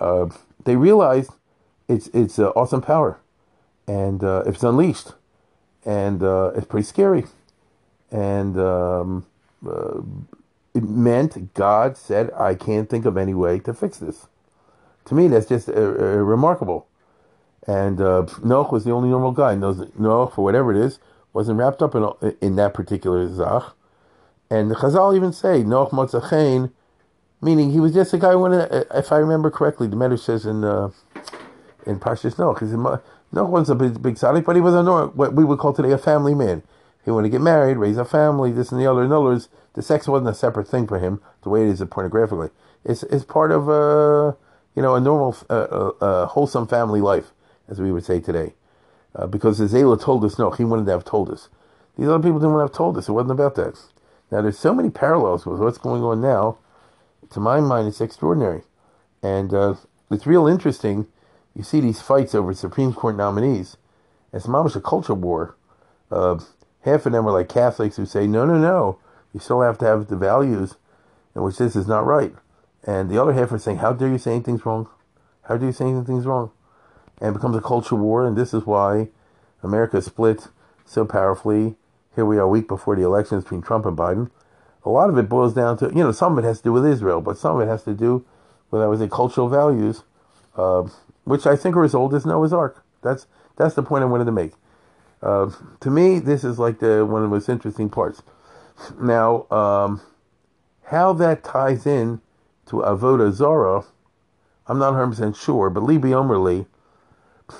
Uh, 0.00 0.26
they 0.64 0.76
realize 0.76 1.28
it's 1.88 2.08
it's 2.08 2.38
uh, 2.38 2.48
awesome 2.50 2.80
power, 2.80 3.18
and 3.86 4.22
if 4.22 4.54
it's 4.54 4.64
unleashed, 4.64 5.12
and 5.84 6.22
it's 6.22 6.66
pretty 6.66 6.86
scary 6.86 7.24
and 8.10 8.58
um, 8.58 9.26
uh, 9.66 10.00
it 10.74 10.82
meant 10.84 11.54
God 11.54 11.96
said, 11.96 12.30
"I 12.32 12.54
can't 12.54 12.88
think 12.88 13.04
of 13.04 13.16
any 13.16 13.34
way 13.34 13.58
to 13.60 13.74
fix 13.74 13.98
this." 13.98 14.26
To 15.06 15.14
me, 15.14 15.28
that's 15.28 15.46
just 15.46 15.68
uh, 15.68 15.72
uh, 15.72 15.76
remarkable. 15.76 16.86
And 17.66 18.00
uh, 18.00 18.26
Noach 18.40 18.72
was 18.72 18.84
the 18.84 18.90
only 18.90 19.08
normal 19.08 19.32
guy. 19.32 19.54
Noach, 19.54 20.34
for 20.34 20.44
whatever 20.44 20.70
it 20.74 20.78
is, 20.84 20.98
wasn't 21.32 21.58
wrapped 21.58 21.82
up 21.82 21.94
in 21.94 22.34
in 22.40 22.56
that 22.56 22.74
particular 22.74 23.32
zach. 23.32 23.62
And 24.50 24.70
the 24.70 24.74
Chazal 24.74 25.16
even 25.16 25.32
say 25.32 25.62
Noach 25.62 25.90
Motzachain, 25.90 26.70
meaning 27.40 27.72
he 27.72 27.80
was 27.80 27.94
just 27.94 28.12
a 28.12 28.18
guy 28.18 28.32
who 28.32 28.40
wanted. 28.40 28.72
Uh, 28.72 28.84
if 28.94 29.12
I 29.12 29.16
remember 29.16 29.50
correctly, 29.50 29.86
the 29.88 29.96
Medrash 29.96 30.20
says 30.20 30.46
in 30.46 30.64
uh, 30.64 30.90
in 31.86 31.98
Parshas 31.98 32.36
Noach, 32.36 32.60
Noach 33.32 33.48
wasn't 33.48 33.80
a 33.80 33.84
big, 33.84 34.02
big 34.02 34.14
tzaddik, 34.14 34.44
but 34.44 34.56
he 34.56 34.62
was 34.62 34.74
a 34.74 34.82
what 35.08 35.34
we 35.34 35.44
would 35.44 35.58
call 35.58 35.72
today 35.72 35.92
a 35.92 35.98
family 35.98 36.34
man. 36.34 36.62
He 37.04 37.10
wanted 37.10 37.28
to 37.28 37.32
get 37.32 37.40
married, 37.40 37.76
raise 37.76 37.98
a 37.98 38.04
family, 38.04 38.50
this 38.52 38.72
and 38.72 38.80
the 38.80 38.90
other. 38.90 39.02
In 39.04 39.12
other 39.12 39.24
words, 39.24 39.48
the 39.74 39.82
sex 39.82 40.08
wasn't 40.08 40.30
a 40.30 40.34
separate 40.34 40.68
thing 40.68 40.86
for 40.86 40.98
him, 40.98 41.20
the 41.42 41.50
way 41.50 41.62
it 41.62 41.68
is 41.68 41.80
pornographically. 41.80 42.50
It's, 42.84 43.02
it's 43.04 43.24
part 43.24 43.52
of 43.52 43.68
a, 43.68 43.72
uh, 43.72 44.32
you 44.74 44.82
know, 44.82 44.94
a 44.94 45.00
normal, 45.00 45.36
uh, 45.50 45.52
uh, 45.52 45.92
uh, 46.00 46.26
wholesome 46.26 46.66
family 46.66 47.00
life, 47.00 47.32
as 47.68 47.80
we 47.80 47.92
would 47.92 48.04
say 48.04 48.20
today. 48.20 48.54
Uh, 49.14 49.26
because 49.26 49.60
as 49.60 49.72
Ayla 49.72 50.00
told 50.00 50.24
us, 50.24 50.38
no, 50.38 50.50
he 50.50 50.64
wanted 50.64 50.86
to 50.86 50.92
have 50.92 51.04
told 51.04 51.30
us. 51.30 51.48
These 51.96 52.08
other 52.08 52.22
people 52.22 52.38
didn't 52.38 52.54
want 52.54 52.66
to 52.66 52.72
have 52.72 52.76
told 52.76 52.98
us. 52.98 53.08
It 53.08 53.12
wasn't 53.12 53.32
about 53.32 53.54
that. 53.56 53.78
Now, 54.30 54.42
there's 54.42 54.58
so 54.58 54.74
many 54.74 54.90
parallels 54.90 55.46
with 55.46 55.60
what's 55.60 55.78
going 55.78 56.02
on 56.02 56.20
now. 56.20 56.58
To 57.30 57.40
my 57.40 57.60
mind, 57.60 57.88
it's 57.88 58.00
extraordinary. 58.00 58.62
And 59.22 59.54
uh, 59.54 59.74
it's 60.10 60.26
real 60.26 60.46
interesting. 60.46 61.06
You 61.54 61.62
see 61.62 61.80
these 61.80 62.02
fights 62.02 62.34
over 62.34 62.52
Supreme 62.52 62.92
Court 62.92 63.16
nominees. 63.16 63.76
It's 64.32 64.46
almost 64.46 64.74
a 64.76 64.80
culture 64.80 65.14
war. 65.14 65.56
Uh, 66.10 66.38
half 66.84 67.06
of 67.06 67.12
them 67.12 67.26
are 67.26 67.32
like 67.32 67.48
Catholics 67.48 67.96
who 67.96 68.06
say, 68.06 68.26
no, 68.26 68.44
no, 68.44 68.58
no, 68.58 68.98
you 69.32 69.40
still 69.40 69.62
have 69.62 69.78
to 69.78 69.86
have 69.86 70.08
the 70.08 70.16
values 70.16 70.76
in 71.34 71.42
which 71.42 71.56
this 71.56 71.74
is 71.74 71.86
not 71.86 72.06
right. 72.06 72.34
And 72.86 73.10
the 73.10 73.20
other 73.20 73.32
half 73.32 73.50
are 73.52 73.58
saying, 73.58 73.78
how 73.78 73.92
dare 73.92 74.08
you 74.08 74.18
say 74.18 74.32
anything's 74.32 74.66
wrong? 74.66 74.88
How 75.42 75.56
dare 75.56 75.68
you 75.68 75.72
say 75.72 75.86
anything's 75.86 76.26
wrong? 76.26 76.50
And 77.20 77.30
it 77.30 77.32
becomes 77.32 77.56
a 77.56 77.60
culture 77.60 77.94
war, 77.94 78.26
and 78.26 78.36
this 78.36 78.52
is 78.52 78.66
why 78.66 79.08
America 79.62 80.02
split 80.02 80.48
so 80.84 81.04
powerfully. 81.04 81.76
Here 82.14 82.26
we 82.26 82.36
are 82.36 82.42
a 82.42 82.48
week 82.48 82.68
before 82.68 82.96
the 82.96 83.02
elections 83.02 83.44
between 83.44 83.62
Trump 83.62 83.86
and 83.86 83.96
Biden. 83.96 84.30
A 84.84 84.90
lot 84.90 85.08
of 85.08 85.16
it 85.16 85.28
boils 85.28 85.54
down 85.54 85.78
to, 85.78 85.86
you 85.86 86.04
know, 86.04 86.12
some 86.12 86.36
of 86.36 86.44
it 86.44 86.46
has 86.46 86.58
to 86.58 86.64
do 86.64 86.72
with 86.72 86.86
Israel, 86.86 87.22
but 87.22 87.38
some 87.38 87.56
of 87.56 87.62
it 87.66 87.70
has 87.70 87.84
to 87.84 87.94
do 87.94 88.26
with, 88.70 88.82
I 88.82 88.86
would 88.86 88.98
say, 88.98 89.08
cultural 89.08 89.48
values, 89.48 90.02
uh, 90.56 90.82
which 91.24 91.46
I 91.46 91.56
think 91.56 91.76
are 91.76 91.84
as 91.84 91.94
old 91.94 92.12
as 92.14 92.26
Noah's 92.26 92.52
Ark. 92.52 92.84
That's, 93.02 93.26
that's 93.56 93.74
the 93.74 93.82
point 93.82 94.02
I 94.02 94.06
wanted 94.06 94.26
to 94.26 94.32
make. 94.32 94.52
Uh, 95.24 95.50
to 95.80 95.90
me, 95.90 96.18
this 96.18 96.44
is 96.44 96.58
like 96.58 96.80
the 96.80 97.04
one 97.06 97.22
of 97.22 97.30
the 97.30 97.34
most 97.34 97.48
interesting 97.48 97.88
parts. 97.88 98.22
Now, 99.00 99.46
um, 99.50 100.02
how 100.84 101.14
that 101.14 101.42
ties 101.42 101.86
in 101.86 102.20
to 102.66 102.76
Avodah 102.76 103.32
Zarah, 103.32 103.84
I'm 104.66 104.78
not 104.78 104.92
100% 104.92 105.34
sure, 105.34 105.70
but 105.70 105.82
libi 105.82 106.12
omer 106.12 106.38
li, 106.38 106.66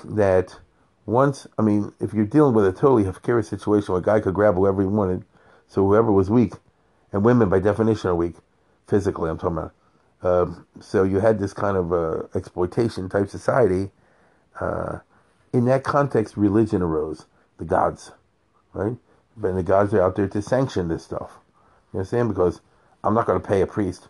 that 0.03 0.59
once, 1.07 1.47
I 1.57 1.63
mean, 1.63 1.91
if 1.99 2.13
you're 2.13 2.25
dealing 2.25 2.53
with 2.53 2.67
a 2.67 2.71
totally 2.71 3.03
hefkerah 3.03 3.43
situation 3.43 3.93
where 3.93 4.01
a 4.01 4.05
guy 4.05 4.19
could 4.19 4.35
grab 4.35 4.55
whoever 4.55 4.83
he 4.83 4.87
wanted, 4.87 5.23
so 5.67 5.83
whoever 5.83 6.11
was 6.11 6.29
weak, 6.29 6.53
and 7.11 7.23
women 7.23 7.49
by 7.49 7.59
definition 7.59 8.11
are 8.11 8.15
weak, 8.15 8.35
physically, 8.87 9.29
I'm 9.29 9.39
talking 9.39 9.57
about. 9.57 9.73
Uh, 10.21 10.53
so 10.79 11.03
you 11.03 11.19
had 11.19 11.39
this 11.39 11.53
kind 11.53 11.77
of 11.77 11.91
uh, 11.93 12.23
exploitation 12.35 13.09
type 13.09 13.29
society. 13.29 13.89
Uh, 14.59 14.99
in 15.51 15.65
that 15.65 15.83
context, 15.83 16.37
religion 16.37 16.83
arose 16.83 17.25
the 17.57 17.65
gods, 17.65 18.11
right? 18.73 18.95
But 19.37 19.55
the 19.55 19.63
gods 19.63 19.93
are 19.93 20.01
out 20.01 20.15
there 20.15 20.27
to 20.27 20.41
sanction 20.41 20.87
this 20.87 21.03
stuff. 21.03 21.31
You 21.93 21.99
understand? 21.99 22.29
Because 22.29 22.61
I'm 23.03 23.13
not 23.13 23.25
going 23.25 23.41
to 23.41 23.47
pay 23.47 23.61
a 23.61 23.67
priest 23.67 24.07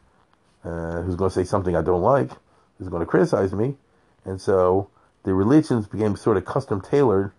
uh, 0.64 1.02
who's 1.02 1.16
going 1.16 1.30
to 1.30 1.34
say 1.34 1.44
something 1.44 1.76
I 1.76 1.82
don't 1.82 2.02
like, 2.02 2.32
who's 2.78 2.90
going 2.90 3.02
to 3.02 3.06
criticize 3.06 3.54
me. 3.54 3.76
And 4.24 4.42
so 4.42 4.90
the 5.24 5.34
religions 5.34 5.88
became 5.88 6.16
sort 6.16 6.38
of 6.38 6.46
custom 6.46 6.82
tailored 6.82 7.32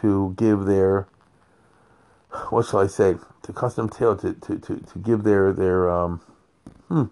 to 0.00 0.34
give 0.36 0.64
their, 0.64 1.06
what 2.50 2.66
shall 2.66 2.80
I 2.80 2.86
say, 2.86 3.16
to 3.42 3.52
custom 3.52 3.88
tailor 3.88 4.16
to, 4.16 4.34
to, 4.34 4.58
to, 4.58 4.76
to 4.76 4.98
give 4.98 5.22
their, 5.22 5.52
their 5.52 5.90
um, 5.90 6.20
hmm, 6.88 7.04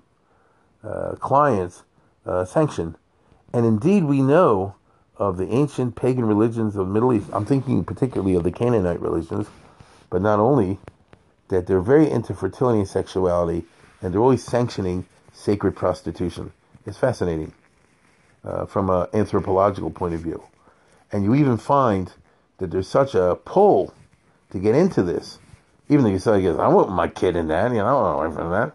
uh, 0.83 1.13
clients 1.13 1.85
uh, 2.27 2.45
sanction. 2.45 2.97
And 3.53 3.65
indeed, 3.65 4.05
we 4.05 4.21
know 4.21 4.75
of 5.17 5.37
the 5.37 5.49
ancient 5.49 5.97
pagan 5.97 6.25
religions 6.25 6.77
of 6.77 6.87
the 6.87 6.93
Middle 6.93 7.13
East. 7.13 7.29
I'm 7.33 7.47
thinking 7.47 7.85
particularly 7.85 8.35
of 8.35 8.45
the 8.45 8.53
Canaanite 8.53 9.01
religions, 9.01 9.49
but 10.11 10.23
not 10.23 10.41
only 10.41 10.79
that 11.49 11.67
they're 11.67 11.81
very 11.81 12.11
into 12.11 12.35
fertility 12.35 12.81
and 12.81 12.89
sexuality, 12.89 13.65
and 14.03 14.13
they're 14.13 14.21
always 14.21 14.45
sanctioning 14.45 15.07
sacred 15.33 15.77
prostitution. 15.77 16.53
It's 16.87 16.99
fascinating 16.99 17.53
uh, 18.45 18.67
from 18.67 18.91
an 18.91 19.07
anthropological 19.15 19.91
point 19.91 20.15
of 20.15 20.21
view. 20.21 20.43
And 21.13 21.25
you 21.25 21.35
even 21.35 21.59
find 21.59 22.13
that 22.59 22.71
there's 22.71 22.89
such 22.89 23.15
a 23.15 23.37
pull 23.45 23.95
to 24.51 24.59
get 24.59 24.75
into 24.75 25.03
this 25.03 25.39
Even 25.89 26.05
though 26.05 26.11
you 26.11 26.19
say, 26.19 26.47
"I 26.47 26.69
want 26.69 26.91
my 26.91 27.09
kid 27.09 27.37
in 27.37 27.49
that," 27.49 27.71
you 27.73 27.79
know, 27.79 27.87
I 27.87 27.91
don't 27.91 28.17
want 28.17 28.35
from 28.35 28.51
that. 28.51 28.73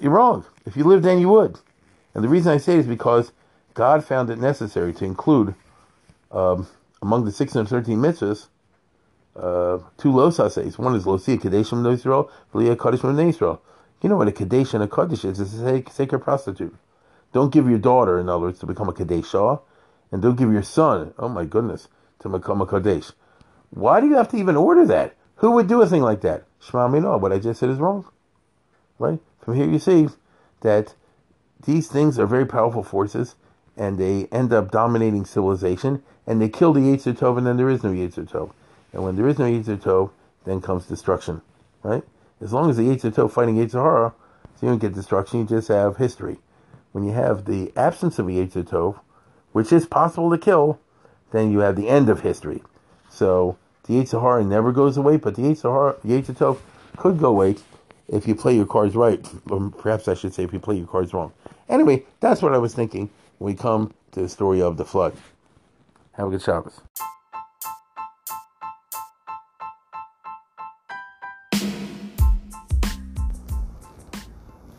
You're 0.00 0.12
wrong. 0.12 0.44
If 0.66 0.76
you 0.76 0.84
lived 0.84 1.04
then, 1.04 1.18
you 1.18 1.28
would. 1.30 1.58
And 2.14 2.22
the 2.22 2.28
reason 2.28 2.52
I 2.52 2.58
say 2.58 2.74
it 2.74 2.80
is 2.80 2.86
because 2.86 3.32
God 3.78 4.04
found 4.04 4.28
it 4.28 4.40
necessary 4.40 4.92
to 4.94 5.04
include 5.04 5.54
um, 6.32 6.66
among 7.00 7.24
the 7.24 7.30
613 7.30 7.96
mitzvahs 7.96 8.48
uh, 9.36 9.78
two 9.96 10.10
losases. 10.10 10.76
One 10.78 10.96
is 10.96 11.06
losia 11.06 11.38
kadeshim 11.38 11.88
Israel, 11.92 12.28
v'liya 12.52 12.74
kadeshim 12.74 13.28
Israel. 13.28 13.62
You 14.02 14.08
know 14.08 14.16
what 14.16 14.26
a 14.26 14.32
kadesh 14.32 14.74
and 14.74 14.82
a 14.82 14.88
kaddish 14.88 15.24
is? 15.24 15.38
It's 15.38 15.54
a 15.54 15.92
sacred 15.92 16.18
prostitute. 16.18 16.74
Don't 17.32 17.52
give 17.52 17.70
your 17.70 17.78
daughter, 17.78 18.18
in 18.18 18.28
other 18.28 18.46
words, 18.46 18.58
to 18.58 18.66
become 18.66 18.88
a 18.88 18.92
kadeshah, 18.92 19.60
and 20.10 20.22
don't 20.22 20.34
give 20.34 20.52
your 20.52 20.64
son, 20.64 21.14
oh 21.16 21.28
my 21.28 21.44
goodness, 21.44 21.86
to 22.18 22.28
become 22.28 22.60
a 22.60 22.66
kadesh. 22.66 23.12
Why 23.70 24.00
do 24.00 24.08
you 24.08 24.16
have 24.16 24.28
to 24.30 24.36
even 24.38 24.56
order 24.56 24.86
that? 24.86 25.14
Who 25.36 25.52
would 25.52 25.68
do 25.68 25.80
a 25.82 25.86
thing 25.86 26.02
like 26.02 26.22
that? 26.22 26.46
Shema 26.58 26.88
no, 26.98 27.16
what 27.16 27.32
I 27.32 27.38
just 27.38 27.60
said 27.60 27.70
is 27.70 27.78
wrong. 27.78 28.04
Right? 28.98 29.20
From 29.40 29.54
here 29.54 29.70
you 29.70 29.78
see 29.78 30.08
that 30.62 30.94
these 31.64 31.86
things 31.86 32.18
are 32.18 32.26
very 32.26 32.44
powerful 32.44 32.82
forces, 32.82 33.36
and 33.78 33.96
they 33.96 34.26
end 34.32 34.52
up 34.52 34.72
dominating 34.72 35.24
civilization, 35.24 36.02
and 36.26 36.42
they 36.42 36.48
kill 36.48 36.72
the 36.72 36.80
Yetzer 36.80 37.16
Tov, 37.16 37.38
and 37.38 37.46
then 37.46 37.56
there 37.56 37.70
is 37.70 37.84
no 37.84 37.90
Yetzer 37.90 38.28
Tov. 38.28 38.52
And 38.92 39.04
when 39.04 39.14
there 39.16 39.28
is 39.28 39.38
no 39.38 39.44
Yetzer 39.44 39.80
Tov, 39.80 40.10
then 40.44 40.60
comes 40.60 40.86
destruction. 40.86 41.40
Right? 41.84 42.02
As 42.40 42.52
long 42.52 42.68
as 42.68 42.76
the 42.76 42.82
Yetzer 42.82 43.14
Tov 43.14 43.30
fighting 43.30 43.56
Yetzer 43.56 43.82
Hara, 43.82 44.12
so 44.56 44.66
you 44.66 44.72
don't 44.72 44.80
get 44.80 44.94
destruction, 44.94 45.40
you 45.40 45.46
just 45.46 45.68
have 45.68 45.96
history. 45.96 46.38
When 46.90 47.04
you 47.04 47.12
have 47.12 47.44
the 47.44 47.72
absence 47.76 48.18
of 48.18 48.26
a 48.26 48.32
Yetzer 48.32 48.64
Tov, 48.64 48.98
which 49.52 49.72
is 49.72 49.86
possible 49.86 50.30
to 50.30 50.38
kill, 50.38 50.80
then 51.30 51.52
you 51.52 51.60
have 51.60 51.76
the 51.76 51.88
end 51.88 52.08
of 52.08 52.22
history. 52.22 52.62
So 53.08 53.56
the 53.84 53.94
Yetzer 53.94 54.20
Hara 54.20 54.44
never 54.44 54.72
goes 54.72 54.96
away, 54.96 55.18
but 55.18 55.36
the 55.36 55.42
Yetzer, 55.42 56.34
Tov 56.34 56.58
could 56.96 57.18
go 57.20 57.28
away 57.28 57.56
if 58.08 58.26
you 58.26 58.34
play 58.34 58.56
your 58.56 58.66
cards 58.66 58.96
right, 58.96 59.24
or 59.48 59.70
perhaps 59.70 60.08
I 60.08 60.14
should 60.14 60.34
say 60.34 60.42
if 60.42 60.52
you 60.52 60.58
play 60.58 60.76
your 60.76 60.88
cards 60.88 61.14
wrong. 61.14 61.32
Anyway, 61.68 62.04
that's 62.18 62.42
what 62.42 62.54
I 62.54 62.58
was 62.58 62.74
thinking 62.74 63.10
when 63.38 63.54
we 63.54 63.58
come 63.58 63.94
to 64.12 64.20
the 64.20 64.28
story 64.28 64.60
of 64.60 64.76
the 64.76 64.84
flood. 64.84 65.16
Have 66.12 66.28
a 66.28 66.30
good 66.30 66.42
Shabbos. 66.42 66.82